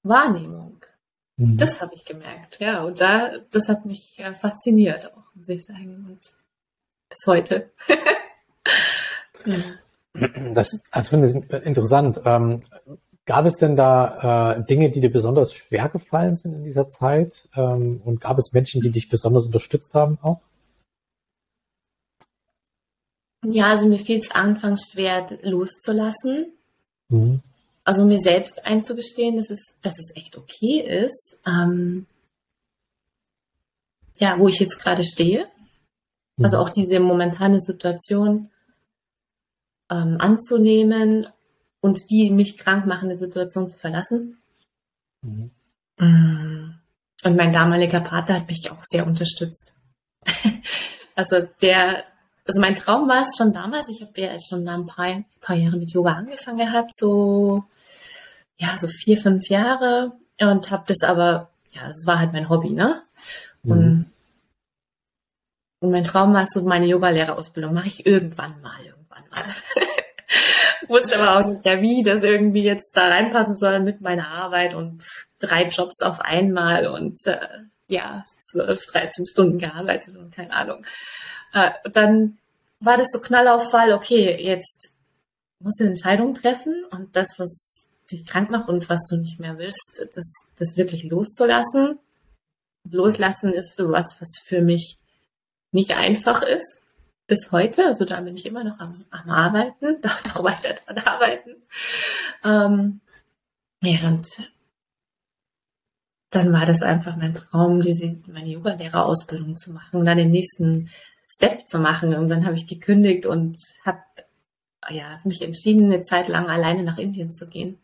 Wahrnehmung. 0.03 0.85
Mhm. 1.37 1.57
Das 1.57 1.81
habe 1.81 1.93
ich 1.93 2.05
gemerkt, 2.05 2.59
ja. 2.59 2.83
Und 2.83 3.01
da, 3.01 3.39
das 3.51 3.67
hat 3.67 3.85
mich 3.85 4.17
ja, 4.17 4.33
fasziniert 4.33 5.13
auch, 5.13 5.35
muss 5.35 5.49
ich 5.49 5.65
sagen. 5.65 6.05
Und 6.09 6.19
bis 7.09 7.27
heute. 7.27 7.71
das, 10.53 10.79
also 10.91 11.09
finde 11.09 11.27
ich 11.27 11.65
interessant. 11.65 12.21
Ähm, 12.25 12.61
Gab 13.25 13.47
es 13.47 13.55
denn 13.57 13.75
da 13.75 14.53
äh, 14.55 14.65
Dinge, 14.65 14.91
die 14.91 15.01
dir 15.01 15.11
besonders 15.11 15.51
schwer 15.51 15.89
gefallen 15.89 16.35
sind 16.35 16.53
in 16.53 16.63
dieser 16.63 16.89
Zeit? 16.89 17.49
Ähm, 17.55 18.01
und 18.05 18.21
gab 18.21 18.37
es 18.37 18.53
Menschen, 18.53 18.81
die 18.81 18.91
dich 18.91 19.09
besonders 19.09 19.45
unterstützt 19.45 19.95
haben 19.95 20.19
auch? 20.21 20.41
Ja, 23.43 23.69
also 23.69 23.87
mir 23.87 23.97
fiel 23.97 24.19
es 24.19 24.29
anfangs 24.29 24.91
schwer, 24.91 25.27
loszulassen. 25.41 26.53
Mhm. 27.09 27.41
Also 27.85 28.03
mir 28.03 28.19
selbst 28.19 28.65
einzugestehen, 28.65 29.37
dass 29.37 29.49
es, 29.49 29.79
dass 29.81 29.99
es 29.99 30.13
echt 30.15 30.37
okay 30.37 30.81
ist, 30.81 31.37
ähm, 31.45 32.07
ja, 34.17 34.37
wo 34.39 34.47
ich 34.47 34.59
jetzt 34.59 34.79
gerade 34.79 35.03
stehe. 35.03 35.47
Mhm. 36.35 36.45
Also 36.45 36.57
auch 36.57 36.69
diese 36.69 36.99
momentane 36.99 37.61
Situation 37.61 38.49
ähm, 39.89 40.17
anzunehmen 40.19 41.27
und 41.79 42.09
die 42.09 42.31
mich 42.31 42.57
krank 42.57 42.85
machende 42.87 43.15
Situation 43.15 43.67
zu 43.67 43.77
verlassen. 43.77 44.39
Mhm. 45.21 45.51
Mm. 45.97 46.79
Und 47.23 47.37
mein 47.37 47.53
damaliger 47.53 48.01
Partner 48.01 48.39
hat 48.39 48.47
mich 48.47 48.69
auch 48.71 48.81
sehr 48.81 49.07
unterstützt. 49.07 49.75
also 51.15 51.47
der, 51.61 52.03
also 52.45 52.59
mein 52.59 52.75
Traum 52.75 53.07
war 53.07 53.21
es 53.21 53.35
schon 53.37 53.53
damals, 53.53 53.89
ich 53.89 54.01
habe 54.01 54.19
ja 54.19 54.37
schon 54.39 54.67
ein 54.67 54.85
paar, 54.85 55.23
paar 55.41 55.55
Jahre 55.55 55.77
mit 55.77 55.93
Yoga 55.93 56.13
angefangen 56.13 56.57
gehabt, 56.57 56.95
so, 56.95 57.63
ja, 58.57 58.77
so 58.77 58.87
vier, 58.87 59.17
fünf 59.17 59.49
Jahre 59.49 60.13
und 60.39 60.71
habe 60.71 60.85
das 60.87 61.03
aber, 61.03 61.49
ja, 61.71 61.85
das 61.85 62.05
war 62.05 62.19
halt 62.19 62.33
mein 62.33 62.49
Hobby, 62.49 62.69
ne? 62.69 63.01
Mhm. 63.63 63.71
Und, 63.71 64.11
und 65.79 65.91
mein 65.91 66.03
Traum 66.03 66.33
war 66.33 66.45
so, 66.45 66.63
meine 66.63 66.87
Yoga-Lehrerausbildung 66.87 67.73
mache 67.73 67.87
ich 67.87 68.05
irgendwann 68.05 68.61
mal, 68.61 68.83
irgendwann 68.83 69.23
mal. 69.29 69.43
wusste 70.87 71.19
aber 71.19 71.39
auch 71.39 71.47
nicht, 71.47 71.65
ja, 71.65 71.81
wie 71.81 72.03
das 72.03 72.23
irgendwie 72.23 72.63
jetzt 72.63 72.95
da 72.95 73.07
reinpassen 73.07 73.55
soll 73.55 73.79
mit 73.79 74.01
meiner 74.01 74.27
Arbeit 74.27 74.73
und 74.73 75.03
drei 75.39 75.65
Jobs 75.67 76.01
auf 76.01 76.21
einmal 76.21 76.87
und 76.87 77.25
äh, 77.25 77.39
ja, 77.87 78.23
zwölf, 78.39 78.85
dreizehn 78.85 79.25
Stunden 79.25 79.59
gearbeitet 79.59 80.15
und 80.15 80.33
keine 80.33 80.53
Ahnung. 80.53 80.85
Äh, 81.53 81.71
dann 81.91 82.37
war 82.79 82.97
das 82.97 83.11
so 83.11 83.19
Knallauffall, 83.19 83.93
okay, 83.93 84.35
jetzt 84.41 84.97
musst 85.59 85.79
du 85.79 85.83
eine 85.83 85.91
Entscheidung 85.91 86.33
treffen 86.33 86.85
und 86.91 87.15
das, 87.15 87.35
was 87.37 87.84
dich 88.11 88.25
krank 88.25 88.49
macht 88.49 88.69
und 88.69 88.87
was 88.89 89.05
du 89.09 89.17
nicht 89.17 89.39
mehr 89.39 89.57
willst, 89.57 90.05
das, 90.13 90.33
das 90.57 90.77
wirklich 90.77 91.03
loszulassen. 91.03 91.99
Loslassen 92.89 93.53
ist 93.53 93.75
so 93.77 93.91
was, 93.91 94.19
was 94.21 94.37
für 94.43 94.61
mich 94.61 94.99
nicht 95.71 95.97
einfach 95.97 96.43
ist 96.43 96.81
bis 97.27 97.51
heute. 97.51 97.85
Also 97.85 98.05
da 98.05 98.21
bin 98.21 98.35
ich 98.35 98.45
immer 98.45 98.63
noch 98.63 98.79
am, 98.79 99.05
am 99.09 99.29
Arbeiten, 99.29 99.99
darf 100.01 100.25
noch 100.33 100.43
weiter 100.43 100.75
dran 100.85 100.99
arbeiten. 100.99 101.55
Ähm, 102.43 103.01
ja, 103.81 104.07
und 104.07 104.27
dann 106.29 106.51
war 106.51 106.65
das 106.65 106.81
einfach 106.83 107.15
mein 107.15 107.33
Traum, 107.33 107.81
diese, 107.81 108.17
meine 108.27 108.49
Yoga-Lehrerausbildung 108.49 109.55
zu 109.55 109.71
machen 109.71 109.99
und 109.99 110.05
dann 110.05 110.17
den 110.17 110.31
nächsten 110.31 110.89
Step 111.27 111.67
zu 111.67 111.79
machen. 111.79 112.13
Und 112.13 112.29
dann 112.29 112.45
habe 112.45 112.55
ich 112.55 112.67
gekündigt 112.67 113.25
und 113.25 113.57
habe 113.83 114.01
ja, 114.89 115.19
mich 115.23 115.41
entschieden, 115.41 115.85
eine 115.85 116.03
Zeit 116.03 116.27
lang 116.27 116.47
alleine 116.47 116.83
nach 116.83 116.99
Indien 116.99 117.31
zu 117.31 117.47
gehen 117.47 117.79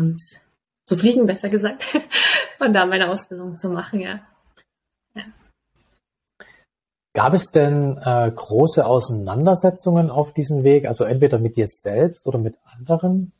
und 0.00 0.20
zu 0.86 0.96
fliegen, 0.96 1.26
besser 1.26 1.48
gesagt, 1.48 1.86
und 2.58 2.72
da 2.72 2.86
meine 2.86 3.08
Ausbildung 3.10 3.56
zu 3.56 3.68
machen, 3.68 4.00
ja. 4.00 4.20
ja. 5.14 5.22
Gab 7.12 7.34
es 7.34 7.50
denn 7.50 7.98
äh, 8.02 8.30
große 8.34 8.86
Auseinandersetzungen 8.86 10.10
auf 10.10 10.32
diesem 10.32 10.64
Weg, 10.64 10.86
also 10.86 11.04
entweder 11.04 11.38
mit 11.38 11.56
dir 11.56 11.66
selbst 11.66 12.26
oder 12.26 12.38
mit 12.38 12.56
anderen? 12.64 13.32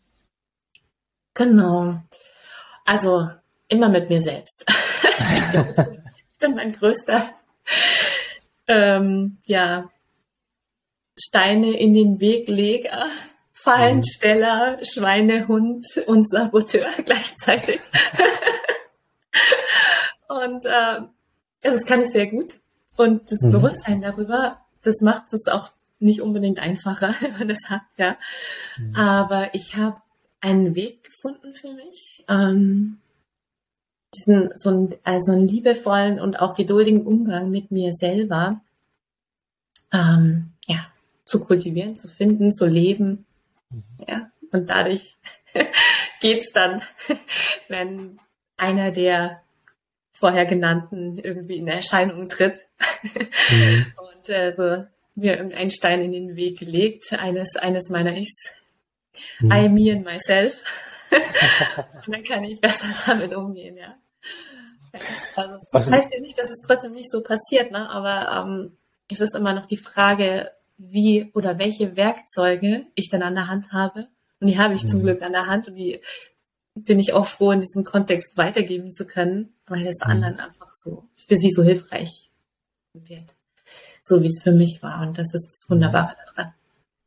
Genau. 1.34 2.00
Also 2.84 3.30
immer 3.68 3.88
mit 3.88 4.10
mir 4.10 4.20
selbst. 4.20 4.66
ich 4.68 6.38
bin 6.38 6.54
mein 6.56 6.72
größter 6.72 7.30
ähm, 8.66 9.38
ja, 9.44 9.88
Steine 11.18 11.78
in 11.78 11.94
den 11.94 12.20
Weg 12.20 12.48
Fallensteller, 13.62 14.76
mhm. 14.76 14.84
Schweinehund 14.84 15.86
und 16.06 16.28
Saboteur 16.28 16.88
gleichzeitig. 17.04 17.80
und 20.28 20.64
äh, 20.64 21.00
also 21.62 21.78
das 21.78 21.84
kann 21.84 22.00
ich 22.00 22.08
sehr 22.08 22.26
gut. 22.26 22.54
Und 22.96 23.22
das 23.30 23.40
mhm. 23.42 23.52
Bewusstsein 23.52 24.00
darüber, 24.00 24.58
das 24.82 25.00
macht 25.00 25.32
es 25.32 25.48
auch 25.48 25.68
nicht 25.98 26.20
unbedingt 26.22 26.60
einfacher, 26.60 27.14
wenn 27.20 27.32
man 27.32 27.48
das 27.48 27.68
hat, 27.68 27.82
ja. 27.96 28.16
Mhm. 28.78 28.96
Aber 28.96 29.54
ich 29.54 29.76
habe 29.76 30.00
einen 30.40 30.74
Weg 30.74 31.04
gefunden 31.04 31.54
für 31.54 31.72
mich, 31.72 32.24
ähm, 32.28 32.98
diesen 34.14 34.50
so 34.56 34.70
einen, 34.70 34.94
also 35.04 35.32
einen 35.32 35.46
liebevollen 35.46 36.18
und 36.18 36.40
auch 36.40 36.54
geduldigen 36.54 37.06
Umgang 37.06 37.50
mit 37.50 37.70
mir 37.70 37.92
selber, 37.92 38.60
ähm, 39.92 40.52
ja, 40.66 40.86
zu 41.24 41.44
kultivieren, 41.44 41.96
zu 41.96 42.08
finden, 42.08 42.50
zu 42.50 42.66
leben. 42.66 43.26
Ja. 44.06 44.30
Und 44.52 44.68
dadurch 44.68 45.16
geht's 46.20 46.52
dann, 46.52 46.82
wenn 47.68 48.18
einer 48.56 48.90
der 48.90 49.42
vorher 50.12 50.44
genannten 50.44 51.18
irgendwie 51.18 51.56
in 51.56 51.68
Erscheinung 51.68 52.28
tritt. 52.28 52.58
Mhm. 53.50 53.86
Und 53.96 54.28
äh, 54.28 54.52
so 54.52 54.84
mir 55.16 55.36
irgendein 55.36 55.70
Stein 55.70 56.02
in 56.02 56.12
den 56.12 56.36
Weg 56.36 56.58
gelegt, 56.58 57.12
eines, 57.12 57.56
eines 57.56 57.88
meiner 57.88 58.16
Ichs. 58.16 58.52
Mhm. 59.40 59.52
I, 59.52 59.68
me 59.68 59.92
and 59.92 60.04
myself. 60.04 60.62
und 62.06 62.14
dann 62.14 62.22
kann 62.22 62.44
ich 62.44 62.60
besser 62.60 62.86
damit 63.06 63.34
umgehen, 63.34 63.76
ja. 63.76 63.96
Also, 64.92 65.08
das 65.72 65.90
heißt 65.90 66.14
ja 66.14 66.20
nicht, 66.20 66.38
dass 66.38 66.50
es 66.50 66.60
trotzdem 66.66 66.92
nicht 66.92 67.10
so 67.10 67.22
passiert, 67.22 67.70
ne? 67.70 67.88
aber 67.90 68.44
ähm, 68.44 68.76
es 69.08 69.20
ist 69.20 69.34
immer 69.34 69.52
noch 69.52 69.66
die 69.66 69.76
Frage, 69.76 70.52
wie 70.80 71.30
oder 71.34 71.58
welche 71.58 71.96
Werkzeuge 71.96 72.86
ich 72.94 73.08
dann 73.10 73.22
an 73.22 73.34
der 73.34 73.48
Hand 73.48 73.72
habe. 73.72 74.08
Und 74.40 74.46
die 74.48 74.58
habe 74.58 74.74
ich 74.74 74.84
mhm. 74.84 74.88
zum 74.88 75.02
Glück 75.02 75.22
an 75.22 75.32
der 75.32 75.46
Hand 75.46 75.68
und 75.68 75.76
die 75.76 76.00
bin 76.74 76.98
ich 76.98 77.12
auch 77.12 77.26
froh, 77.26 77.50
in 77.52 77.60
diesem 77.60 77.84
Kontext 77.84 78.36
weitergeben 78.36 78.90
zu 78.90 79.06
können, 79.06 79.52
weil 79.66 79.84
das 79.84 79.98
mhm. 80.04 80.12
anderen 80.12 80.40
einfach 80.40 80.72
so 80.72 81.04
für 81.28 81.36
sie 81.36 81.50
so 81.50 81.62
hilfreich 81.62 82.30
wird. 82.94 83.34
So 84.02 84.22
wie 84.22 84.28
es 84.28 84.42
für 84.42 84.52
mich 84.52 84.82
war. 84.82 85.02
Und 85.02 85.18
das 85.18 85.34
ist 85.34 85.48
das 85.48 85.70
Wunderbare 85.70 86.16
daran. 86.26 86.54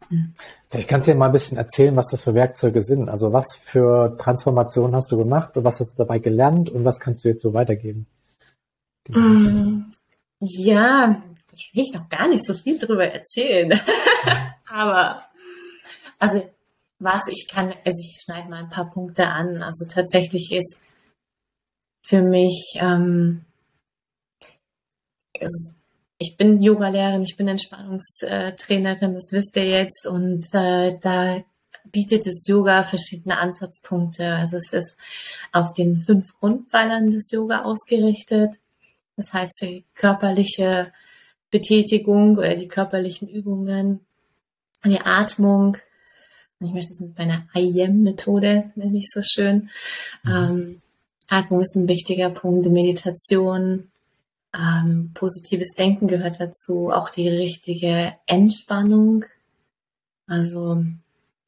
Mhm. 0.10 0.34
Vielleicht 0.70 0.90
kannst 0.90 1.08
du 1.08 1.12
dir 1.12 1.18
mal 1.18 1.28
ein 1.28 1.32
bisschen 1.32 1.58
erzählen, 1.58 1.96
was 1.96 2.08
das 2.12 2.24
für 2.24 2.36
Werkzeuge 2.36 2.84
sind. 2.84 3.10
Also 3.10 3.34
was 3.34 3.56
für 3.56 4.16
Transformationen 4.20 4.96
hast 4.96 5.12
du 5.12 5.18
gemacht 5.18 5.58
und 5.58 5.64
was 5.64 5.80
hast 5.80 5.94
du 5.94 5.98
dabei 5.98 6.20
gelernt 6.20 6.70
und 6.70 6.86
was 6.86 7.00
kannst 7.00 7.24
du 7.24 7.30
jetzt 7.30 7.42
so 7.42 7.54
weitergeben? 7.54 8.06
Mm, 9.10 9.92
ja, 10.40 11.24
ich 11.58 11.72
will 11.74 12.00
noch 12.00 12.10
gar 12.10 12.28
nicht 12.28 12.46
so 12.46 12.54
viel 12.54 12.80
drüber 12.80 13.06
erzählen. 13.06 13.80
Aber 14.66 15.24
also 16.20 16.50
was 17.00 17.28
ich 17.28 17.48
kann, 17.50 17.74
also 17.86 18.00
ich 18.00 18.22
schneide 18.24 18.50
mal 18.50 18.64
ein 18.64 18.70
paar 18.70 18.90
Punkte 18.90 19.28
an. 19.28 19.62
Also 19.62 19.86
tatsächlich 19.86 20.52
ist 20.52 20.80
für 22.02 22.22
mich, 22.22 22.78
ähm, 22.80 23.46
ist, 25.40 25.80
ich 26.18 26.38
bin 26.38 26.62
Yogalehrerin, 26.62 27.24
ich 27.24 27.36
bin 27.36 27.48
Entspannungstrainerin, 27.50 29.14
das 29.14 29.32
wisst 29.32 29.56
ihr 29.58 29.66
jetzt. 29.66 30.06
Und 30.08 30.48
äh, 30.54 30.98
da 31.00 31.44
bietet 31.92 32.26
das 32.26 32.48
Yoga 32.48 32.84
verschiedene 32.84 33.38
Ansatzpunkte. 33.38 34.34
Also 34.34 34.58
es 34.58 34.72
ist 34.72 34.98
auf 35.52 35.74
den 35.74 36.00
fünf 36.02 36.34
Grundpfeilern 36.40 37.12
des 37.12 37.32
Yoga 37.32 37.64
ausgerichtet. 37.64 38.56
Das 39.18 39.34
heißt, 39.34 39.62
die 39.62 39.84
körperliche 39.94 40.94
Betätigung 41.54 42.36
oder 42.38 42.56
die 42.56 42.68
körperlichen 42.68 43.30
Übungen, 43.30 44.00
die 44.84 45.00
Atmung. 45.00 45.78
Ich 46.60 46.72
möchte 46.72 46.92
es 46.92 47.00
mit 47.00 47.18
meiner 47.18 47.46
IM-Methode, 47.54 48.72
nenne 48.76 48.98
ich 48.98 49.10
so 49.14 49.22
schön. 49.22 49.70
Mhm. 50.24 50.32
Ähm, 50.32 50.82
Atmung 51.30 51.62
ist 51.62 51.76
ein 51.76 51.88
wichtiger 51.88 52.32
Punkt, 52.32 52.66
Meditation, 52.70 53.92
ähm, 54.54 55.12
positives 55.14 55.74
Denken 55.78 56.08
gehört 56.08 56.40
dazu, 56.40 56.90
auch 56.90 57.10
die 57.10 57.30
richtige 57.30 58.14
Entspannung. 58.26 59.26
Also 60.26 60.84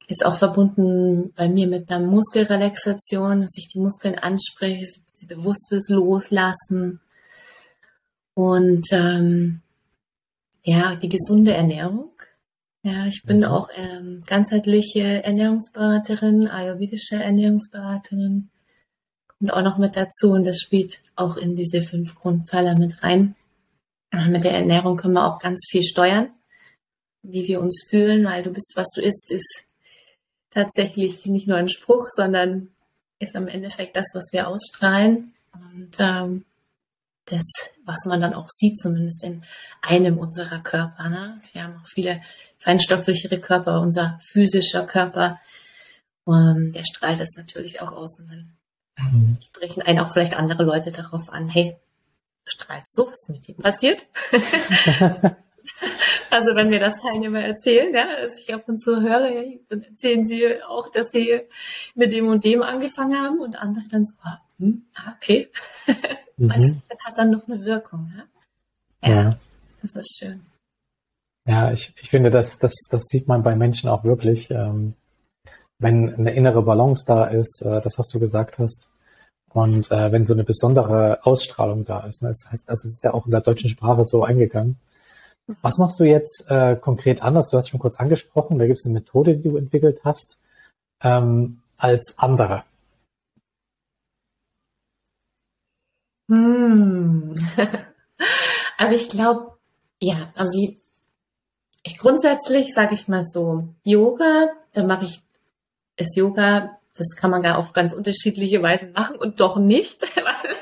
ist 0.08 0.24
auch 0.24 0.36
verbunden 0.36 1.34
bei 1.36 1.50
mir 1.50 1.66
mit 1.68 1.92
einer 1.92 2.06
Muskelrelaxation, 2.06 3.42
dass 3.42 3.58
ich 3.58 3.70
die 3.70 3.80
Muskeln 3.80 4.20
anspreche, 4.20 4.86
sie 5.08 5.26
bewusstes 5.26 5.90
Loslassen 5.90 7.00
und 8.36 8.86
ähm, 8.92 9.62
ja, 10.66 10.96
die 10.96 11.10
gesunde 11.10 11.54
Ernährung. 11.54 12.12
Ja, 12.82 13.06
ich 13.06 13.24
bin 13.24 13.38
mhm. 13.38 13.46
auch 13.46 13.70
ähm, 13.76 14.22
ganzheitliche 14.26 15.24
Ernährungsberaterin, 15.24 16.48
ayurvedische 16.48 17.16
Ernährungsberaterin. 17.16 18.50
Kommt 19.28 19.54
auch 19.54 19.62
noch 19.62 19.78
mit 19.78 19.96
dazu 19.96 20.32
und 20.32 20.44
das 20.44 20.60
spielt 20.60 21.02
auch 21.16 21.38
in 21.38 21.56
diese 21.56 21.82
fünf 21.82 22.16
Grundpfeiler 22.16 22.76
mit 22.78 23.04
rein. 23.04 23.36
Mit 24.12 24.44
der 24.44 24.54
Ernährung 24.54 24.98
können 24.98 25.14
wir 25.14 25.26
auch 25.26 25.40
ganz 25.40 25.68
viel 25.70 25.84
steuern, 25.84 26.30
wie 27.22 27.48
wir 27.48 27.60
uns 27.60 27.86
fühlen, 27.90 28.24
weil 28.26 28.44
du 28.44 28.52
bist, 28.52 28.74
was 28.76 28.90
du 28.96 29.02
isst, 29.02 29.30
ist 29.30 29.66
tatsächlich 30.52 31.26
nicht 31.26 31.48
nur 31.48 31.58
ein 31.58 31.70
Spruch, 31.70 32.08
sondern 32.10 32.70
ist 33.20 33.36
am 33.36 33.48
Endeffekt 33.48 33.98
das, 33.98 34.08
was 34.14 34.30
wir 34.32 34.48
ausstrahlen. 34.48 35.34
Und 35.54 35.98
ähm, 36.00 36.46
das, 37.26 37.44
was 37.86 38.06
man 38.06 38.22
dann 38.22 38.34
auch 38.34 38.50
sieht, 38.50 38.78
zumindest 38.78 39.24
in 39.24 39.44
einem 39.82 40.18
unserer 40.18 40.60
Körper. 40.60 41.10
Ne? 41.10 41.34
Also 41.34 41.48
wir 41.54 41.64
haben 41.64 41.80
auch 41.82 41.88
viele 41.88 42.22
feinstofflichere 42.60 43.40
Körper, 43.40 43.80
unser 43.80 44.20
physischer 44.24 44.86
Körper, 44.86 45.40
ähm, 46.28 46.72
der 46.74 46.84
strahlt 46.84 47.20
das 47.20 47.36
natürlich 47.36 47.82
auch 47.82 47.92
aus 47.92 48.20
und 48.20 48.30
dann 48.30 48.58
mhm. 48.98 49.38
sprechen 49.42 49.82
einen 49.82 50.00
auch 50.00 50.12
vielleicht 50.12 50.36
andere 50.36 50.64
Leute 50.64 50.92
darauf 50.92 51.30
an, 51.30 51.50
hey, 51.50 51.78
strahlst 52.46 52.98
du, 52.98 53.08
was 53.08 53.28
mit 53.30 53.48
dir 53.48 53.56
passiert? 53.56 54.06
Also 56.30 56.56
wenn 56.56 56.70
mir 56.70 56.80
das 56.80 57.02
Teilnehmer 57.02 57.42
erzählen, 57.42 57.94
ja, 57.94 58.22
dass 58.22 58.40
ich 58.40 58.54
ab 58.54 58.64
und 58.68 58.80
zu 58.80 59.02
höre, 59.02 59.30
ja, 59.30 59.58
dann 59.70 59.84
erzählen 59.84 60.26
sie 60.26 60.62
auch, 60.64 60.92
dass 60.92 61.12
sie 61.12 61.42
mit 61.96 62.12
dem 62.14 62.28
und 62.28 62.44
dem 62.44 62.62
angefangen 62.62 63.20
haben 63.20 63.40
und 63.40 63.56
andere 63.56 63.86
dann 63.90 64.06
so, 64.06 64.14
ah, 64.24 64.42
hm, 64.60 64.84
ah, 64.96 65.14
okay. 65.16 65.50
Mhm. 66.38 66.50
Was, 66.50 66.76
das 66.90 67.06
hat 67.06 67.18
dann 67.18 67.32
noch 67.32 67.48
eine 67.48 67.64
Wirkung. 67.64 68.12
Ja, 69.02 69.10
ja. 69.10 69.22
ja. 69.22 69.38
das 69.82 69.96
ist 69.96 70.18
schön. 70.20 70.42
Ja, 71.48 71.72
ich, 71.72 71.94
ich 72.02 72.10
finde, 72.10 72.32
das, 72.32 72.58
das, 72.58 72.74
das 72.90 73.06
sieht 73.06 73.30
man 73.30 73.42
bei 73.42 73.56
Menschen 73.56 73.90
auch 73.90 74.04
wirklich. 74.04 74.52
Ähm, 74.52 74.96
wenn 75.80 76.14
eine 76.14 76.34
innere 76.34 76.64
Balance 76.64 77.06
da 77.06 77.26
ist, 77.26 77.62
äh, 77.62 77.80
das, 77.82 77.98
was 77.98 78.08
du 78.10 78.20
gesagt 78.20 78.60
hast, 78.60 78.90
und 79.56 79.90
äh, 79.92 80.12
wenn 80.12 80.26
so 80.26 80.34
eine 80.34 80.44
besondere 80.44 81.26
Ausstrahlung 81.26 81.86
da 81.86 82.02
ist. 82.02 82.22
Ne? 82.22 82.28
Das 82.28 82.52
heißt, 82.52 82.70
also 82.70 82.90
es 82.90 82.96
ist 82.96 83.04
ja 83.06 83.14
auch 83.14 83.26
in 83.26 83.32
der 83.32 83.40
deutschen 83.40 83.70
Sprache 83.70 84.04
so 84.04 84.26
eingegangen. 84.26 84.78
Was 85.62 85.78
machst 85.78 86.00
du 86.00 86.04
jetzt 86.04 86.44
äh, 86.50 86.76
konkret 86.76 87.22
anders? 87.22 87.50
Du 87.50 87.58
hast 87.58 87.70
schon 87.70 87.80
kurz 87.80 87.98
angesprochen, 87.98 88.60
da 88.60 88.66
gibt 88.66 88.80
es 88.80 88.86
eine 88.86 88.96
Methode, 88.96 89.38
die 89.38 89.44
du 89.44 89.56
entwickelt 89.56 90.02
hast, 90.04 90.40
ähm, 91.02 91.62
als 91.78 92.16
andere. 92.18 92.64
Hm. 96.28 97.36
Also 98.78 98.96
ich 98.96 99.08
glaube, 99.08 99.58
ja, 100.02 100.34
also 100.36 100.58
ich, 100.58 100.78
ich 101.84 101.98
grundsätzlich 101.98 102.74
sage 102.74 102.94
ich 102.94 103.08
mal 103.08 103.24
so, 103.24 103.70
Yoga, 103.84 104.50
da 104.74 104.84
mache 104.84 105.06
ich 105.06 105.22
ist 105.98 106.16
Yoga, 106.16 106.78
das 106.96 107.16
kann 107.16 107.32
man 107.32 107.42
gar 107.42 107.58
auf 107.58 107.74
ganz 107.74 107.94
unterschiedliche 107.94 108.62
Weise 108.62 108.88
machen 108.88 109.16
und 109.18 109.40
doch 109.40 109.58
nicht. 109.58 110.02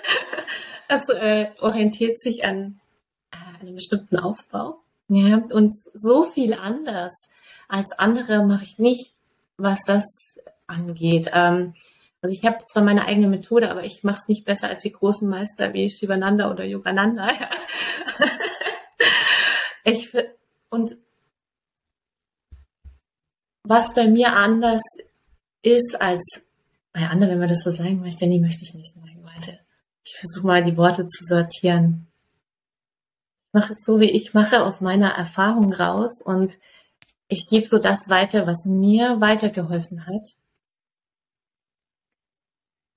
das 0.87 1.09
äh, 1.09 1.49
orientiert 1.59 2.19
sich 2.19 2.43
an 2.45 2.79
einem 3.31 3.75
bestimmten 3.75 4.17
Aufbau. 4.17 4.79
Ja, 5.07 5.37
und 5.51 5.71
so 5.93 6.25
viel 6.25 6.53
anders 6.53 7.29
als 7.67 7.91
andere 7.93 8.45
mache 8.45 8.63
ich 8.63 8.79
nicht, 8.79 9.11
was 9.57 9.83
das 9.85 10.05
angeht. 10.67 11.29
Ähm, 11.33 11.75
also 12.23 12.33
ich 12.33 12.43
habe 12.45 12.65
zwar 12.65 12.83
meine 12.83 13.05
eigene 13.05 13.27
Methode, 13.27 13.69
aber 13.69 13.83
ich 13.83 14.03
mache 14.03 14.17
es 14.17 14.27
nicht 14.27 14.45
besser 14.45 14.69
als 14.69 14.81
die 14.81 14.91
großen 14.91 15.29
Meister 15.29 15.73
wie 15.73 15.89
Shivananda 15.89 16.49
oder 16.49 16.63
Yogananda. 16.65 17.29
Ich, 19.85 20.15
und 20.69 20.95
was 23.63 23.93
bei 23.95 24.07
mir 24.07 24.31
anders 24.31 24.81
ist 25.61 25.99
als 25.99 26.45
bei 26.93 27.05
anderen, 27.05 27.33
wenn 27.33 27.39
man 27.39 27.49
das 27.49 27.63
so 27.63 27.71
sagen 27.71 27.99
möchte, 27.99 28.25
nee, 28.25 28.39
möchte 28.39 28.63
ich 28.63 28.73
nicht 28.73 28.93
sagen, 28.93 29.19
Warte, 29.25 29.59
Ich 30.05 30.15
versuche 30.15 30.47
mal 30.47 30.63
die 30.63 30.77
Worte 30.77 31.05
zu 31.05 31.25
sortieren 31.25 32.07
mache 33.53 33.71
es 33.71 33.83
so, 33.85 33.99
wie 33.99 34.11
ich 34.11 34.33
mache, 34.33 34.63
aus 34.63 34.81
meiner 34.81 35.11
Erfahrung 35.11 35.71
raus 35.71 36.21
und 36.21 36.57
ich 37.27 37.47
gebe 37.47 37.67
so 37.67 37.77
das 37.77 38.09
weiter, 38.09 38.45
was 38.45 38.65
mir 38.65 39.21
weitergeholfen 39.21 40.05
hat. 40.05 40.35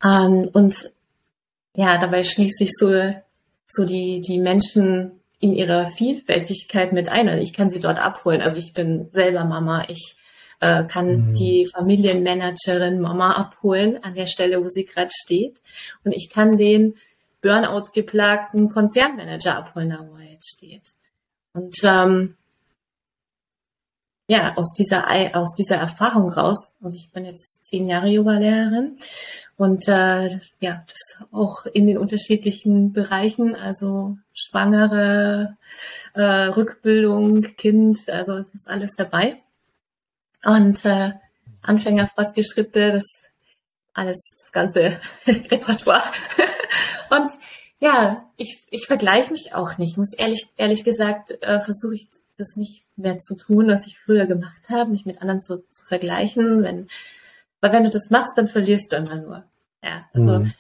Ähm, 0.03 0.51
und 0.53 0.91
ja, 1.75 1.99
dabei 1.99 2.23
schließe 2.23 2.65
ich 2.65 2.73
so, 2.79 2.91
so 3.67 3.85
die, 3.85 4.21
die 4.21 4.39
Menschen 4.39 5.21
in 5.39 5.53
ihrer 5.53 5.87
Vielfältigkeit 5.87 6.93
mit 6.93 7.09
ein. 7.09 7.29
Also 7.29 7.43
ich 7.43 7.53
kann 7.53 7.71
sie 7.71 7.81
dort 7.81 7.99
abholen. 7.99 8.41
Also 8.41 8.57
ich 8.57 8.73
bin 8.73 9.09
selber 9.13 9.45
Mama. 9.45 9.85
Ich 9.89 10.17
äh, 10.61 10.85
kann 10.85 11.29
mhm. 11.29 11.35
die 11.35 11.69
Familienmanagerin 11.75 13.01
Mama 13.01 13.33
abholen 13.33 14.03
an 14.03 14.15
der 14.15 14.27
Stelle, 14.27 14.63
wo 14.63 14.69
sie 14.69 14.85
gerade 14.85 15.11
steht. 15.13 15.61
Und 16.05 16.13
ich 16.13 16.31
kann 16.31 16.57
den 16.57 16.95
Burnout 17.43 17.93
geplagten 17.95 18.71
Konzernmanager 18.71 19.57
abholen, 19.57 19.91
da 19.91 20.07
wo 20.09 20.17
er 20.17 20.33
jetzt 20.33 20.57
steht. 20.57 20.95
Und 21.53 21.77
ähm, 21.85 22.37
ja, 24.29 24.57
aus 24.57 24.75
dieser 24.75 25.07
aus 25.37 25.55
dieser 25.55 25.77
Erfahrung 25.77 26.31
raus, 26.31 26.73
also 26.83 26.97
ich 26.97 27.11
bin 27.13 27.25
jetzt 27.25 27.65
zehn 27.67 27.89
Jahre 27.89 28.09
Yoga-Lehrerin 28.09 28.97
und 29.57 29.89
äh, 29.89 30.41
ja, 30.61 30.85
das 30.87 31.27
auch 31.33 31.65
in 31.67 31.87
den 31.87 31.97
unterschiedlichen 31.97 32.93
Bereichen, 32.93 33.55
also 33.55 34.19
Schwangere, 34.35 35.57
äh, 36.13 36.23
Rückbildung, 36.23 37.43
Kind, 37.57 38.09
also 38.09 38.37
es 38.37 38.53
ist 38.55 38.69
alles 38.69 38.97
dabei. 38.97 39.43
Und 40.45 40.85
äh, 40.85 41.13
Anfänger, 41.63 42.07
Fortgeschritte, 42.07 42.93
das 42.93 43.07
alles, 43.95 44.19
das 44.39 44.53
ganze 44.53 45.01
Repertoire. 45.27 46.03
Und 47.11 47.31
ja, 47.79 48.31
ich, 48.37 48.63
ich 48.71 48.87
vergleiche 48.87 49.33
mich 49.33 49.55
auch 49.55 49.79
nicht. 49.79 49.97
Muss 49.97 50.13
ehrlich, 50.13 50.47
ehrlich 50.57 50.85
gesagt, 50.85 51.31
äh, 51.43 51.61
versuche 51.61 51.95
ich 51.95 52.09
das 52.37 52.57
nicht 52.57 52.85
mehr 52.97 53.19
zu 53.19 53.35
tun, 53.37 53.69
was 53.69 53.87
ich 53.87 53.99
früher 53.99 54.27
gemacht 54.27 54.69
habe, 54.69 54.91
mich 54.91 55.07
mit 55.07 55.23
anderen 55.23 55.41
zu, 55.41 55.67
zu 55.69 55.85
vergleichen. 55.85 56.63
Wenn, 56.63 56.89
weil 57.61 57.73
wenn 57.73 57.85
du 57.85 57.91
das 57.91 58.11
machst, 58.11 58.37
dann 58.37 58.49
verlierst 58.49 58.93
du 58.93 58.97
immer 58.97 59.17
nur. 59.17 59.45
Ja, 59.83 60.09
also 60.13 60.41
mhm. 60.41 60.53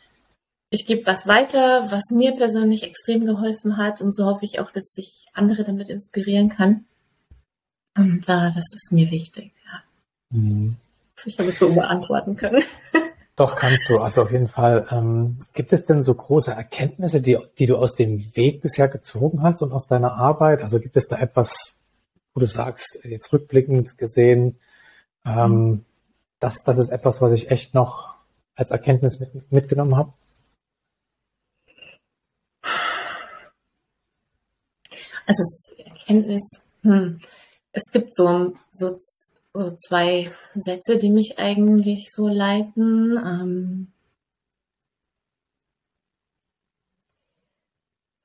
ich 0.70 0.86
gebe 0.86 1.06
was 1.06 1.26
weiter, 1.26 1.90
was 1.90 2.10
mir 2.10 2.34
persönlich 2.36 2.82
extrem 2.82 3.26
geholfen 3.26 3.76
hat 3.76 4.00
und 4.00 4.14
so 4.14 4.26
hoffe 4.26 4.44
ich 4.44 4.60
auch, 4.60 4.70
dass 4.70 4.96
ich 4.96 5.26
andere 5.32 5.64
damit 5.64 5.88
inspirieren 5.88 6.48
kann. 6.48 6.84
Und 7.96 8.28
äh, 8.28 8.50
das 8.54 8.72
ist 8.74 8.92
mir 8.92 9.10
wichtig. 9.10 9.52
Ja. 9.64 9.82
Mhm. 10.38 10.76
Ich 11.24 11.38
habe 11.38 11.48
es 11.48 11.58
so 11.58 11.72
beantworten 11.72 12.36
können. 12.36 12.62
Doch, 13.36 13.56
kannst 13.56 13.88
du. 13.88 13.98
Also 13.98 14.22
auf 14.22 14.32
jeden 14.32 14.48
Fall. 14.48 14.86
Ähm, 14.90 15.38
gibt 15.52 15.72
es 15.72 15.84
denn 15.84 16.02
so 16.02 16.14
große 16.14 16.52
Erkenntnisse, 16.52 17.20
die, 17.20 17.38
die 17.58 17.66
du 17.66 17.76
aus 17.76 17.94
dem 17.94 18.34
Weg 18.34 18.62
bisher 18.62 18.88
gezogen 18.88 19.42
hast 19.42 19.62
und 19.62 19.72
aus 19.72 19.86
deiner 19.86 20.14
Arbeit? 20.14 20.62
Also 20.62 20.80
gibt 20.80 20.96
es 20.96 21.06
da 21.06 21.18
etwas, 21.18 21.74
wo 22.34 22.40
du 22.40 22.46
sagst, 22.46 23.00
jetzt 23.04 23.32
rückblickend 23.32 23.98
gesehen, 23.98 24.58
ähm, 25.26 25.50
mhm. 25.50 25.84
Das, 26.40 26.64
das 26.64 26.78
ist 26.78 26.90
etwas, 26.90 27.20
was 27.20 27.32
ich 27.32 27.50
echt 27.50 27.74
noch 27.74 28.14
als 28.54 28.70
Erkenntnis 28.70 29.20
mit, 29.20 29.52
mitgenommen 29.52 29.96
habe? 29.96 30.12
Also 35.26 35.42
Erkenntnis, 35.78 36.62
hm. 36.82 37.20
es 37.72 37.90
gibt 37.90 38.14
so, 38.14 38.52
so 38.70 38.96
so 39.56 39.74
zwei 39.74 40.32
Sätze, 40.54 40.98
die 40.98 41.10
mich 41.10 41.38
eigentlich 41.38 42.10
so 42.12 42.28
leiten. 42.28 43.16
Ähm, 43.16 43.92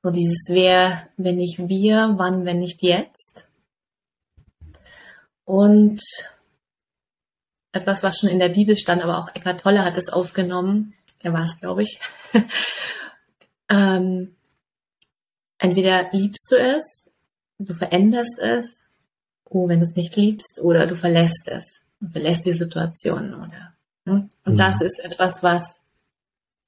so 0.02 0.10
dieses 0.10 0.48
Wer, 0.48 1.08
wenn 1.16 1.36
nicht 1.36 1.68
wir, 1.68 2.14
wann, 2.16 2.44
wenn 2.44 2.58
nicht 2.58 2.82
jetzt. 2.82 3.48
Und 5.44 6.02
etwas, 7.72 8.02
was 8.02 8.18
schon 8.18 8.28
in 8.28 8.38
der 8.38 8.50
Bibel 8.50 8.76
stand, 8.76 9.02
aber 9.02 9.18
auch 9.18 9.28
Eckhart 9.34 9.60
Tolle 9.60 9.84
hat 9.84 9.96
es 9.96 10.08
aufgenommen. 10.10 10.94
Er 11.20 11.32
war 11.32 11.42
es, 11.42 11.58
glaube 11.58 11.82
ich. 11.82 12.00
ähm, 13.68 14.34
entweder 15.58 16.10
liebst 16.12 16.50
du 16.50 16.56
es, 16.56 17.04
du 17.58 17.74
veränderst 17.74 18.38
es, 18.38 18.66
oh, 19.44 19.68
wenn 19.68 19.80
du 19.80 19.84
es 19.84 19.94
nicht 19.94 20.16
liebst, 20.16 20.60
oder 20.60 20.86
du 20.86 20.96
verlässt 20.96 21.48
es 21.48 21.66
und 22.00 22.12
verlässt 22.12 22.46
die 22.46 22.52
Situation, 22.52 23.34
oder? 23.34 23.74
Ne? 24.04 24.28
Und 24.44 24.54
mhm. 24.54 24.58
das 24.58 24.80
ist 24.82 25.00
etwas, 25.00 25.42
was, 25.42 25.76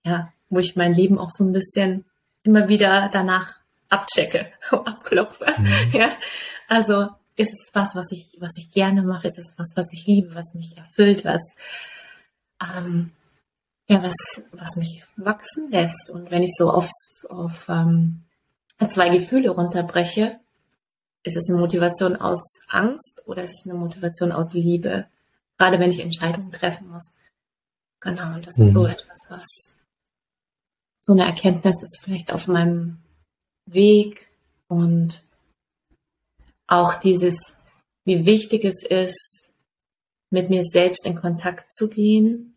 ja, 0.04 0.32
wo 0.48 0.58
ich 0.58 0.76
mein 0.76 0.94
Leben 0.94 1.18
auch 1.18 1.30
so 1.30 1.44
ein 1.44 1.52
bisschen 1.52 2.04
immer 2.42 2.68
wieder 2.68 3.10
danach 3.12 3.58
abchecke, 3.88 4.46
abklopfe. 4.70 5.46
Mhm. 5.58 5.90
Ja, 5.92 6.10
also 6.68 7.08
ist 7.36 7.52
es 7.52 7.70
was, 7.72 7.94
was 7.94 8.12
ich, 8.12 8.36
was 8.38 8.52
ich 8.56 8.70
gerne 8.70 9.02
mache? 9.02 9.28
Ist 9.28 9.38
es 9.38 9.52
was, 9.56 9.72
was 9.74 9.92
ich 9.92 10.06
liebe, 10.06 10.34
was 10.34 10.54
mich 10.54 10.76
erfüllt, 10.76 11.24
was, 11.24 11.42
ähm, 12.62 13.12
ja, 13.88 14.02
was, 14.02 14.14
was 14.52 14.76
mich 14.76 15.04
wachsen 15.16 15.70
lässt? 15.70 16.10
Und 16.10 16.30
wenn 16.30 16.42
ich 16.42 16.54
so 16.56 16.70
auf, 16.70 16.90
auf 17.28 17.68
ähm, 17.68 18.22
zwei 18.86 19.08
Gefühle 19.10 19.50
runterbreche, 19.50 20.38
ist 21.24 21.36
es 21.36 21.48
eine 21.48 21.58
Motivation 21.58 22.16
aus 22.16 22.60
Angst 22.68 23.22
oder 23.26 23.42
ist 23.42 23.54
es 23.58 23.64
eine 23.64 23.78
Motivation 23.78 24.30
aus 24.30 24.52
Liebe? 24.52 25.06
Gerade 25.58 25.78
wenn 25.78 25.90
ich 25.90 26.00
Entscheidungen 26.00 26.52
treffen 26.52 26.88
muss. 26.88 27.12
Genau, 28.00 28.34
und 28.34 28.46
das 28.46 28.56
mhm. 28.58 28.66
ist 28.66 28.74
so 28.74 28.82
mhm. 28.82 28.90
etwas, 28.90 29.18
was 29.30 29.46
so 31.00 31.12
eine 31.12 31.24
Erkenntnis 31.24 31.82
ist 31.82 32.00
vielleicht 32.02 32.32
auf 32.32 32.48
meinem 32.48 33.02
Weg 33.66 34.28
und 34.68 35.22
auch 36.66 36.94
dieses, 36.94 37.36
wie 38.04 38.26
wichtig 38.26 38.64
es 38.64 38.82
ist, 38.82 39.50
mit 40.30 40.50
mir 40.50 40.62
selbst 40.62 41.06
in 41.06 41.14
Kontakt 41.14 41.72
zu 41.72 41.88
gehen. 41.88 42.56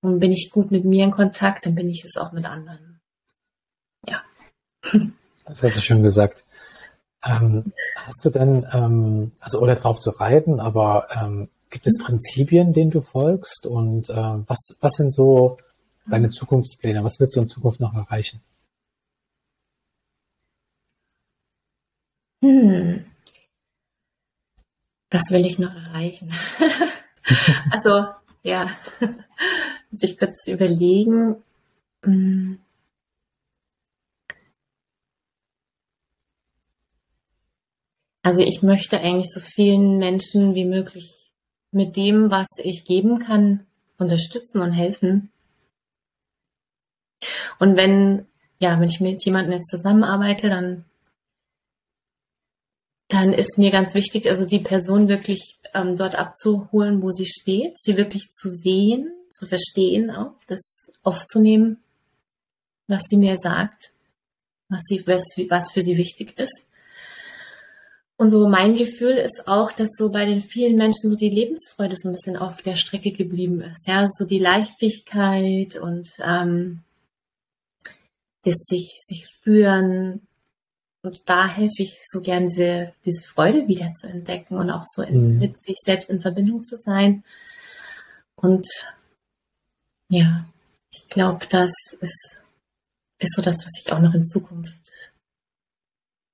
Und 0.00 0.20
bin 0.20 0.32
ich 0.32 0.50
gut 0.52 0.70
mit 0.70 0.84
mir 0.84 1.04
in 1.04 1.10
Kontakt, 1.10 1.66
dann 1.66 1.74
bin 1.74 1.90
ich 1.90 2.04
es 2.04 2.16
auch 2.16 2.32
mit 2.32 2.44
anderen. 2.44 3.00
Ja. 4.08 4.22
Das 5.44 5.62
hast 5.62 5.76
du 5.76 5.80
schön 5.80 6.02
gesagt. 6.02 6.44
Ähm, 7.24 7.72
hast 7.96 8.24
du 8.24 8.30
denn, 8.30 8.66
ähm, 8.72 9.32
also 9.40 9.60
ohne 9.60 9.74
drauf 9.74 9.98
zu 9.98 10.10
reiten, 10.10 10.60
aber 10.60 11.08
ähm, 11.10 11.48
gibt 11.70 11.86
es 11.86 11.98
Prinzipien, 11.98 12.72
denen 12.72 12.92
du 12.92 13.00
folgst? 13.00 13.66
Und 13.66 14.08
äh, 14.08 14.14
was, 14.14 14.76
was 14.80 14.94
sind 14.94 15.12
so 15.12 15.58
deine 16.06 16.30
Zukunftspläne? 16.30 17.02
Was 17.02 17.18
willst 17.18 17.36
du 17.36 17.40
in 17.40 17.48
Zukunft 17.48 17.80
noch 17.80 17.94
erreichen? 17.94 18.40
Hm. 22.42 23.04
Was 25.10 25.30
will 25.30 25.44
ich 25.46 25.58
noch 25.58 25.74
erreichen? 25.74 26.32
also, 27.70 28.06
ja, 28.42 28.70
muss 29.90 30.02
ich 30.02 30.18
kurz 30.18 30.46
überlegen. 30.46 31.42
Hm. 32.04 32.60
Also 38.22 38.42
ich 38.42 38.62
möchte 38.62 39.00
eigentlich 39.00 39.32
so 39.32 39.40
vielen 39.40 39.96
Menschen 39.96 40.54
wie 40.54 40.66
möglich 40.66 41.32
mit 41.70 41.96
dem, 41.96 42.30
was 42.30 42.46
ich 42.62 42.84
geben 42.84 43.20
kann, 43.20 43.66
unterstützen 43.96 44.60
und 44.60 44.72
helfen. 44.72 45.32
Und 47.58 47.76
wenn, 47.76 48.26
ja, 48.58 48.78
wenn 48.78 48.88
ich 48.88 49.00
mit 49.00 49.24
jemandem 49.24 49.52
jetzt 49.52 49.70
zusammenarbeite, 49.70 50.50
dann 50.50 50.84
dann 53.08 53.32
ist 53.32 53.58
mir 53.58 53.70
ganz 53.70 53.94
wichtig, 53.94 54.28
also 54.28 54.44
die 54.44 54.58
Person 54.58 55.08
wirklich 55.08 55.58
ähm, 55.74 55.96
dort 55.96 56.14
abzuholen, 56.14 57.02
wo 57.02 57.10
sie 57.10 57.26
steht, 57.26 57.78
sie 57.78 57.96
wirklich 57.96 58.30
zu 58.30 58.50
sehen, 58.50 59.10
zu 59.30 59.46
verstehen 59.46 60.10
auch, 60.10 60.34
das 60.46 60.90
aufzunehmen, 61.02 61.78
was 62.86 63.02
sie 63.08 63.16
mir 63.16 63.36
sagt, 63.38 63.92
was, 64.68 64.82
sie, 64.84 65.06
was, 65.06 65.22
was 65.48 65.70
für 65.72 65.82
sie 65.82 65.96
wichtig 65.96 66.38
ist. 66.38 66.64
Und 68.16 68.30
so 68.30 68.48
mein 68.48 68.74
Gefühl 68.74 69.12
ist 69.12 69.46
auch, 69.46 69.70
dass 69.70 69.90
so 69.96 70.10
bei 70.10 70.24
den 70.24 70.40
vielen 70.40 70.76
Menschen 70.76 71.08
so 71.08 71.16
die 71.16 71.30
Lebensfreude 71.30 71.94
so 71.96 72.08
ein 72.08 72.12
bisschen 72.12 72.36
auf 72.36 72.62
der 72.62 72.74
Strecke 72.74 73.12
geblieben 73.12 73.60
ist. 73.60 73.86
Ja, 73.86 74.06
so 74.08 74.24
die 74.24 74.40
Leichtigkeit 74.40 75.76
und 75.76 76.12
ähm, 76.18 76.80
das 78.42 78.56
sich, 78.56 78.90
sich 79.06 79.26
spüren, 79.28 80.27
und 81.08 81.26
da 81.26 81.48
helfe 81.48 81.82
ich 81.82 81.98
so 82.04 82.20
gern, 82.20 82.46
diese, 82.46 82.92
diese 83.02 83.22
Freude 83.22 83.66
wieder 83.66 83.90
zu 83.94 84.08
entdecken 84.08 84.56
und 84.56 84.70
auch 84.70 84.84
so 84.84 85.00
in, 85.00 85.34
mhm. 85.34 85.38
mit 85.38 85.58
sich 85.58 85.76
selbst 85.82 86.10
in 86.10 86.20
Verbindung 86.20 86.62
zu 86.62 86.76
sein. 86.76 87.24
Und 88.36 88.68
ja, 90.10 90.46
ich 90.92 91.08
glaube, 91.08 91.46
das 91.48 91.70
ist, 92.00 92.40
ist 93.18 93.34
so 93.34 93.40
das, 93.40 93.56
was 93.64 93.72
ich 93.80 93.90
auch 93.90 94.00
noch 94.00 94.12
in 94.12 94.24
Zukunft 94.24 94.92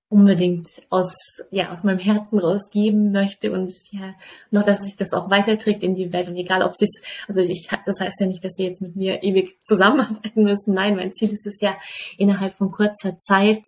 unbedingt 0.08 0.68
aus, 0.90 1.14
ja, 1.52 1.70
aus 1.70 1.84
meinem 1.84 2.00
Herzen 2.00 2.40
rausgeben 2.40 3.12
möchte 3.12 3.52
und 3.52 3.72
ja, 3.92 4.14
noch, 4.50 4.64
dass 4.64 4.82
sich 4.82 4.96
das 4.96 5.12
auch 5.12 5.30
weiterträgt 5.30 5.84
in 5.84 5.94
die 5.94 6.12
Welt 6.12 6.26
und 6.26 6.36
egal, 6.36 6.62
ob 6.64 6.74
sie 6.74 6.86
es, 6.86 7.02
also 7.28 7.40
ich, 7.40 7.68
das 7.86 8.00
heißt 8.00 8.20
ja 8.20 8.26
nicht, 8.26 8.44
dass 8.44 8.54
sie 8.54 8.64
jetzt 8.64 8.82
mit 8.82 8.96
mir 8.96 9.22
ewig 9.22 9.56
zusammenarbeiten 9.64 10.42
müssen. 10.42 10.74
Nein, 10.74 10.96
mein 10.96 11.12
Ziel 11.12 11.32
ist 11.32 11.46
es 11.46 11.60
ja, 11.60 11.76
innerhalb 12.18 12.54
von 12.54 12.72
kurzer 12.72 13.18
Zeit 13.18 13.62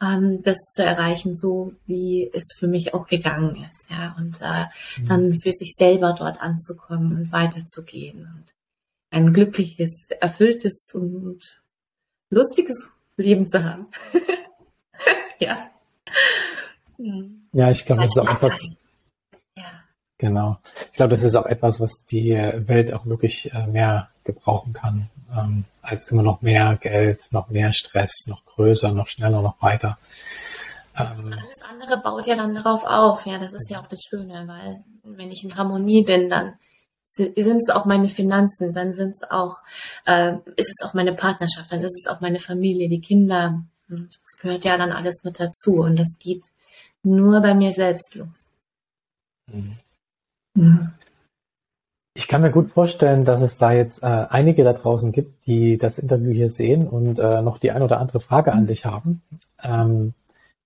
ähm, 0.00 0.42
das 0.42 0.56
zu 0.72 0.84
erreichen, 0.84 1.34
so 1.34 1.72
wie 1.86 2.30
es 2.32 2.54
für 2.56 2.68
mich 2.68 2.94
auch 2.94 3.06
gegangen 3.06 3.64
ist, 3.64 3.90
ja, 3.90 4.14
und 4.18 4.40
äh, 4.40 5.00
mhm. 5.00 5.08
dann 5.08 5.34
für 5.34 5.52
sich 5.52 5.74
selber 5.76 6.14
dort 6.16 6.40
anzukommen 6.40 7.16
und 7.16 7.32
weiterzugehen 7.32 8.20
und 8.20 8.54
ein 9.10 9.32
glückliches, 9.32 10.10
erfülltes 10.20 10.90
und 10.94 11.60
lustiges 12.30 12.92
Leben 13.16 13.48
zu 13.48 13.64
haben. 13.64 13.86
ja. 15.40 15.70
Ja, 17.52 17.70
ich 17.70 17.84
glaube, 17.84 18.02
das 18.02 18.16
ist 18.16 18.18
auch 18.18 18.34
etwas. 18.34 18.68
Ja. 19.56 19.64
Genau. 20.18 20.58
Ich 20.86 20.92
glaube, 20.92 21.14
das 21.14 21.22
ist 21.22 21.34
auch 21.34 21.46
etwas, 21.46 21.80
was 21.80 22.04
die 22.04 22.32
Welt 22.32 22.92
auch 22.92 23.06
wirklich 23.06 23.52
äh, 23.52 23.66
mehr 23.66 24.10
gebrauchen 24.24 24.72
kann 24.72 25.08
ähm, 25.36 25.64
als 25.82 26.08
immer 26.08 26.22
noch 26.22 26.42
mehr 26.42 26.76
Geld, 26.80 27.28
noch 27.30 27.48
mehr 27.48 27.72
Stress, 27.72 28.26
noch 28.26 28.44
größer, 28.44 28.92
noch 28.92 29.08
schneller, 29.08 29.42
noch 29.42 29.60
weiter. 29.62 29.98
Ähm, 30.96 31.32
Alles 31.32 31.62
andere 31.70 32.00
baut 32.02 32.26
ja 32.26 32.36
dann 32.36 32.54
darauf 32.54 32.84
auf. 32.84 33.26
Ja, 33.26 33.38
das 33.38 33.52
ist 33.52 33.70
ja 33.70 33.80
auch 33.80 33.86
das 33.86 34.00
Schöne, 34.02 34.44
weil 34.46 34.84
wenn 35.04 35.30
ich 35.30 35.44
in 35.44 35.56
Harmonie 35.56 36.04
bin, 36.04 36.28
dann 36.28 36.54
sind 37.04 37.36
es 37.36 37.68
auch 37.70 37.84
meine 37.84 38.08
Finanzen, 38.08 38.72
dann 38.72 38.92
sind 38.92 39.10
es 39.10 39.22
auch, 39.28 39.56
äh, 40.06 40.34
ist 40.56 40.70
es 40.70 40.86
auch 40.86 40.94
meine 40.94 41.14
Partnerschaft, 41.14 41.72
dann 41.72 41.82
ist 41.82 41.96
es 41.96 42.06
auch 42.06 42.20
meine 42.20 42.38
Familie, 42.38 42.88
die 42.88 43.00
Kinder. 43.00 43.64
Das 43.88 44.36
gehört 44.40 44.64
ja 44.64 44.76
dann 44.76 44.92
alles 44.92 45.24
mit 45.24 45.40
dazu 45.40 45.76
und 45.76 45.96
das 45.98 46.18
geht 46.18 46.44
nur 47.02 47.40
bei 47.40 47.54
mir 47.54 47.72
selbst 47.72 48.14
los. 48.14 48.48
Mhm. 49.46 49.78
Mhm. 50.54 50.92
Ich 52.28 52.30
kann 52.30 52.42
mir 52.42 52.50
gut 52.50 52.68
vorstellen, 52.68 53.24
dass 53.24 53.40
es 53.40 53.56
da 53.56 53.72
jetzt 53.72 54.02
äh, 54.02 54.26
einige 54.28 54.62
da 54.62 54.74
draußen 54.74 55.12
gibt, 55.12 55.46
die 55.46 55.78
das 55.78 55.98
Interview 55.98 56.30
hier 56.30 56.50
sehen 56.50 56.86
und 56.86 57.18
äh, 57.18 57.40
noch 57.40 57.56
die 57.56 57.70
ein 57.70 57.80
oder 57.80 58.00
andere 58.00 58.20
Frage 58.20 58.52
an 58.52 58.66
dich 58.66 58.84
haben. 58.84 59.22
Ähm, 59.62 60.12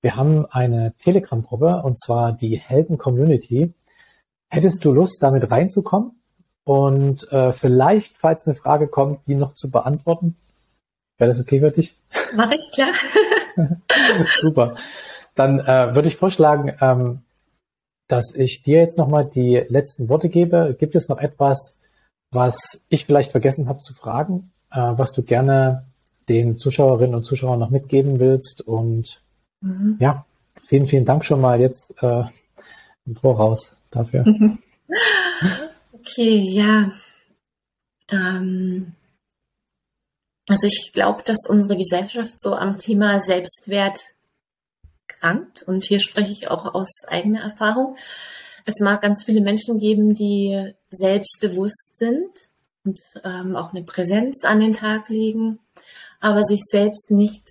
wir 0.00 0.16
haben 0.16 0.44
eine 0.46 0.92
Telegram-Gruppe 0.98 1.82
und 1.84 2.00
zwar 2.00 2.32
die 2.32 2.56
Helden 2.56 2.98
Community. 2.98 3.72
Hättest 4.48 4.84
du 4.84 4.90
Lust, 4.90 5.22
damit 5.22 5.52
reinzukommen 5.52 6.20
und 6.64 7.30
äh, 7.30 7.52
vielleicht, 7.52 8.16
falls 8.16 8.44
eine 8.44 8.56
Frage 8.56 8.88
kommt, 8.88 9.28
die 9.28 9.36
noch 9.36 9.54
zu 9.54 9.70
beantworten? 9.70 10.34
Wäre 11.16 11.30
das 11.30 11.38
okay 11.38 11.60
für 11.60 11.70
dich? 11.70 11.96
Mach 12.34 12.50
ich, 12.50 12.72
klar. 12.72 12.90
Super. 14.40 14.74
Dann 15.36 15.60
äh, 15.60 15.94
würde 15.94 16.08
ich 16.08 16.16
vorschlagen, 16.16 16.72
ähm, 16.80 17.20
dass 18.08 18.34
ich 18.34 18.62
dir 18.62 18.80
jetzt 18.80 18.98
nochmal 18.98 19.24
die 19.24 19.56
letzten 19.68 20.08
Worte 20.08 20.28
gebe. 20.28 20.76
Gibt 20.78 20.94
es 20.94 21.08
noch 21.08 21.18
etwas, 21.18 21.78
was 22.30 22.84
ich 22.88 23.06
vielleicht 23.06 23.32
vergessen 23.32 23.68
habe 23.68 23.80
zu 23.80 23.94
fragen, 23.94 24.52
äh, 24.70 24.78
was 24.96 25.12
du 25.12 25.22
gerne 25.22 25.86
den 26.28 26.56
Zuschauerinnen 26.56 27.14
und 27.14 27.24
Zuschauern 27.24 27.58
noch 27.58 27.70
mitgeben 27.70 28.18
willst? 28.20 28.62
Und 28.62 29.22
mhm. 29.60 29.96
ja, 30.00 30.26
vielen, 30.66 30.88
vielen 30.88 31.04
Dank 31.04 31.24
schon 31.24 31.40
mal 31.40 31.60
jetzt 31.60 31.92
äh, 32.02 32.24
im 33.06 33.16
Voraus 33.16 33.74
dafür. 33.90 34.24
Okay, 36.04 36.40
ja. 36.40 36.90
Ähm, 38.10 38.94
also 40.48 40.66
ich 40.66 40.90
glaube, 40.92 41.22
dass 41.24 41.46
unsere 41.48 41.76
Gesellschaft 41.76 42.40
so 42.40 42.54
am 42.54 42.76
Thema 42.76 43.20
Selbstwert 43.20 44.02
krankt. 45.20 45.62
Und 45.62 45.84
hier 45.84 46.00
spreche 46.00 46.32
ich 46.32 46.50
auch 46.50 46.74
aus 46.74 46.90
eigener 47.08 47.42
Erfahrung. 47.42 47.96
Es 48.64 48.80
mag 48.80 49.00
ganz 49.02 49.24
viele 49.24 49.40
Menschen 49.40 49.80
geben, 49.80 50.14
die 50.14 50.72
selbstbewusst 50.90 51.96
sind 51.96 52.30
und 52.84 53.00
ähm, 53.24 53.56
auch 53.56 53.72
eine 53.72 53.82
Präsenz 53.82 54.44
an 54.44 54.60
den 54.60 54.74
Tag 54.74 55.08
legen, 55.08 55.58
aber 56.20 56.42
sich 56.42 56.62
selbst 56.64 57.10
nicht 57.10 57.42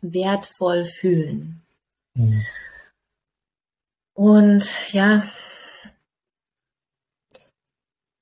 wertvoll 0.00 0.84
fühlen. 0.84 1.62
Mhm. 2.14 2.42
Und 4.14 4.64
ja, 4.92 5.24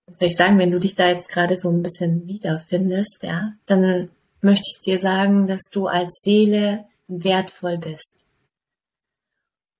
soll 0.06 0.28
ich 0.28 0.36
sagen, 0.36 0.58
wenn 0.58 0.70
du 0.70 0.78
dich 0.78 0.94
da 0.94 1.08
jetzt 1.08 1.28
gerade 1.28 1.56
so 1.56 1.70
ein 1.70 1.82
bisschen 1.82 2.26
wiederfindest, 2.26 3.18
ja, 3.22 3.52
dann 3.66 4.10
möchte 4.40 4.64
ich 4.74 4.82
dir 4.82 4.98
sagen, 4.98 5.46
dass 5.46 5.62
du 5.70 5.86
als 5.86 6.20
Seele 6.22 6.86
wertvoll 7.08 7.78
bist. 7.78 8.24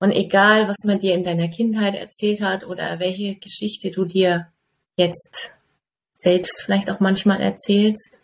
Und 0.01 0.13
egal, 0.13 0.69
was 0.69 0.85
man 0.85 0.99
dir 0.99 1.15
in 1.15 1.25
deiner 1.25 1.49
Kindheit 1.49 1.95
erzählt 1.95 2.41
hat 2.41 2.65
oder 2.65 3.01
welche 3.01 3.35
Geschichte 3.35 3.91
du 3.91 4.05
dir 4.05 4.49
jetzt 4.97 5.55
selbst 6.15 6.63
vielleicht 6.63 6.91
auch 6.91 7.01
manchmal 7.01 7.41
erzählst, 7.41 8.19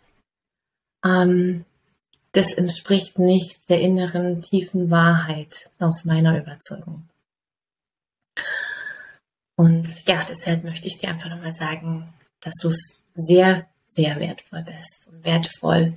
ähm, 1.03 1.65
das 2.31 2.53
entspricht 2.53 3.17
nicht 3.19 3.69
der 3.69 3.81
inneren 3.81 4.41
tiefen 4.41 4.89
Wahrheit 4.89 5.69
aus 5.79 6.03
meiner 6.03 6.37
Überzeugung. 6.37 7.07
Und 9.55 10.05
ja, 10.05 10.25
deshalb 10.27 10.65
möchte 10.65 10.87
ich 10.87 10.97
dir 10.97 11.09
einfach 11.09 11.29
nochmal 11.29 11.53
sagen, 11.53 12.13
dass 12.41 12.55
du 12.61 12.73
sehr, 13.13 13.67
sehr 13.87 14.19
wertvoll 14.19 14.63
bist 14.63 15.07
und 15.09 15.23
wertvoll 15.23 15.93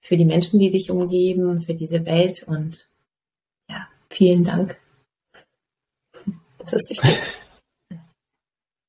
für 0.00 0.16
die 0.16 0.24
Menschen, 0.24 0.58
die 0.58 0.70
dich 0.70 0.90
umgeben, 0.90 1.60
für 1.60 1.74
diese 1.74 2.06
Welt 2.06 2.42
und 2.44 2.88
ja, 3.68 3.86
vielen 4.08 4.44
Dank. 4.44 4.78
Das 6.66 6.74
ist 6.74 6.90
dich. 6.90 7.00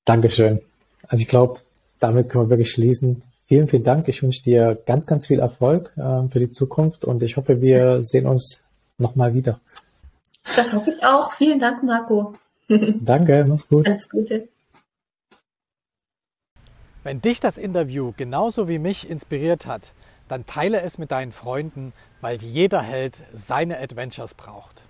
Dankeschön. 0.05 0.61
Also 1.07 1.21
ich 1.21 1.27
glaube, 1.27 1.59
damit 1.99 2.29
können 2.29 2.45
wir 2.45 2.49
wirklich 2.49 2.71
schließen. 2.71 3.21
Vielen, 3.47 3.67
vielen 3.67 3.83
Dank. 3.83 4.07
Ich 4.07 4.23
wünsche 4.23 4.43
dir 4.43 4.77
ganz, 4.85 5.05
ganz 5.05 5.27
viel 5.27 5.39
Erfolg 5.39 5.93
äh, 5.95 6.27
für 6.27 6.39
die 6.39 6.51
Zukunft 6.51 7.05
und 7.05 7.23
ich 7.23 7.37
hoffe, 7.37 7.61
wir 7.61 8.03
sehen 8.03 8.25
uns 8.25 8.63
nochmal 8.97 9.33
wieder. 9.33 9.59
Das 10.55 10.73
hoffe 10.73 10.91
ich 10.91 11.03
auch. 11.05 11.31
Vielen 11.33 11.59
Dank, 11.59 11.83
Marco. 11.83 12.33
Danke, 12.67 13.45
mach's 13.47 13.67
gut. 13.67 13.87
Alles 13.87 14.09
Gute. 14.09 14.47
Wenn 17.03 17.21
dich 17.21 17.39
das 17.39 17.57
Interview 17.57 18.11
genauso 18.17 18.67
wie 18.67 18.79
mich 18.79 19.09
inspiriert 19.09 19.65
hat, 19.65 19.93
dann 20.27 20.45
teile 20.45 20.81
es 20.81 20.97
mit 20.97 21.11
deinen 21.11 21.31
Freunden, 21.31 21.93
weil 22.19 22.41
jeder 22.41 22.81
Held 22.81 23.23
seine 23.31 23.79
Adventures 23.79 24.33
braucht. 24.33 24.83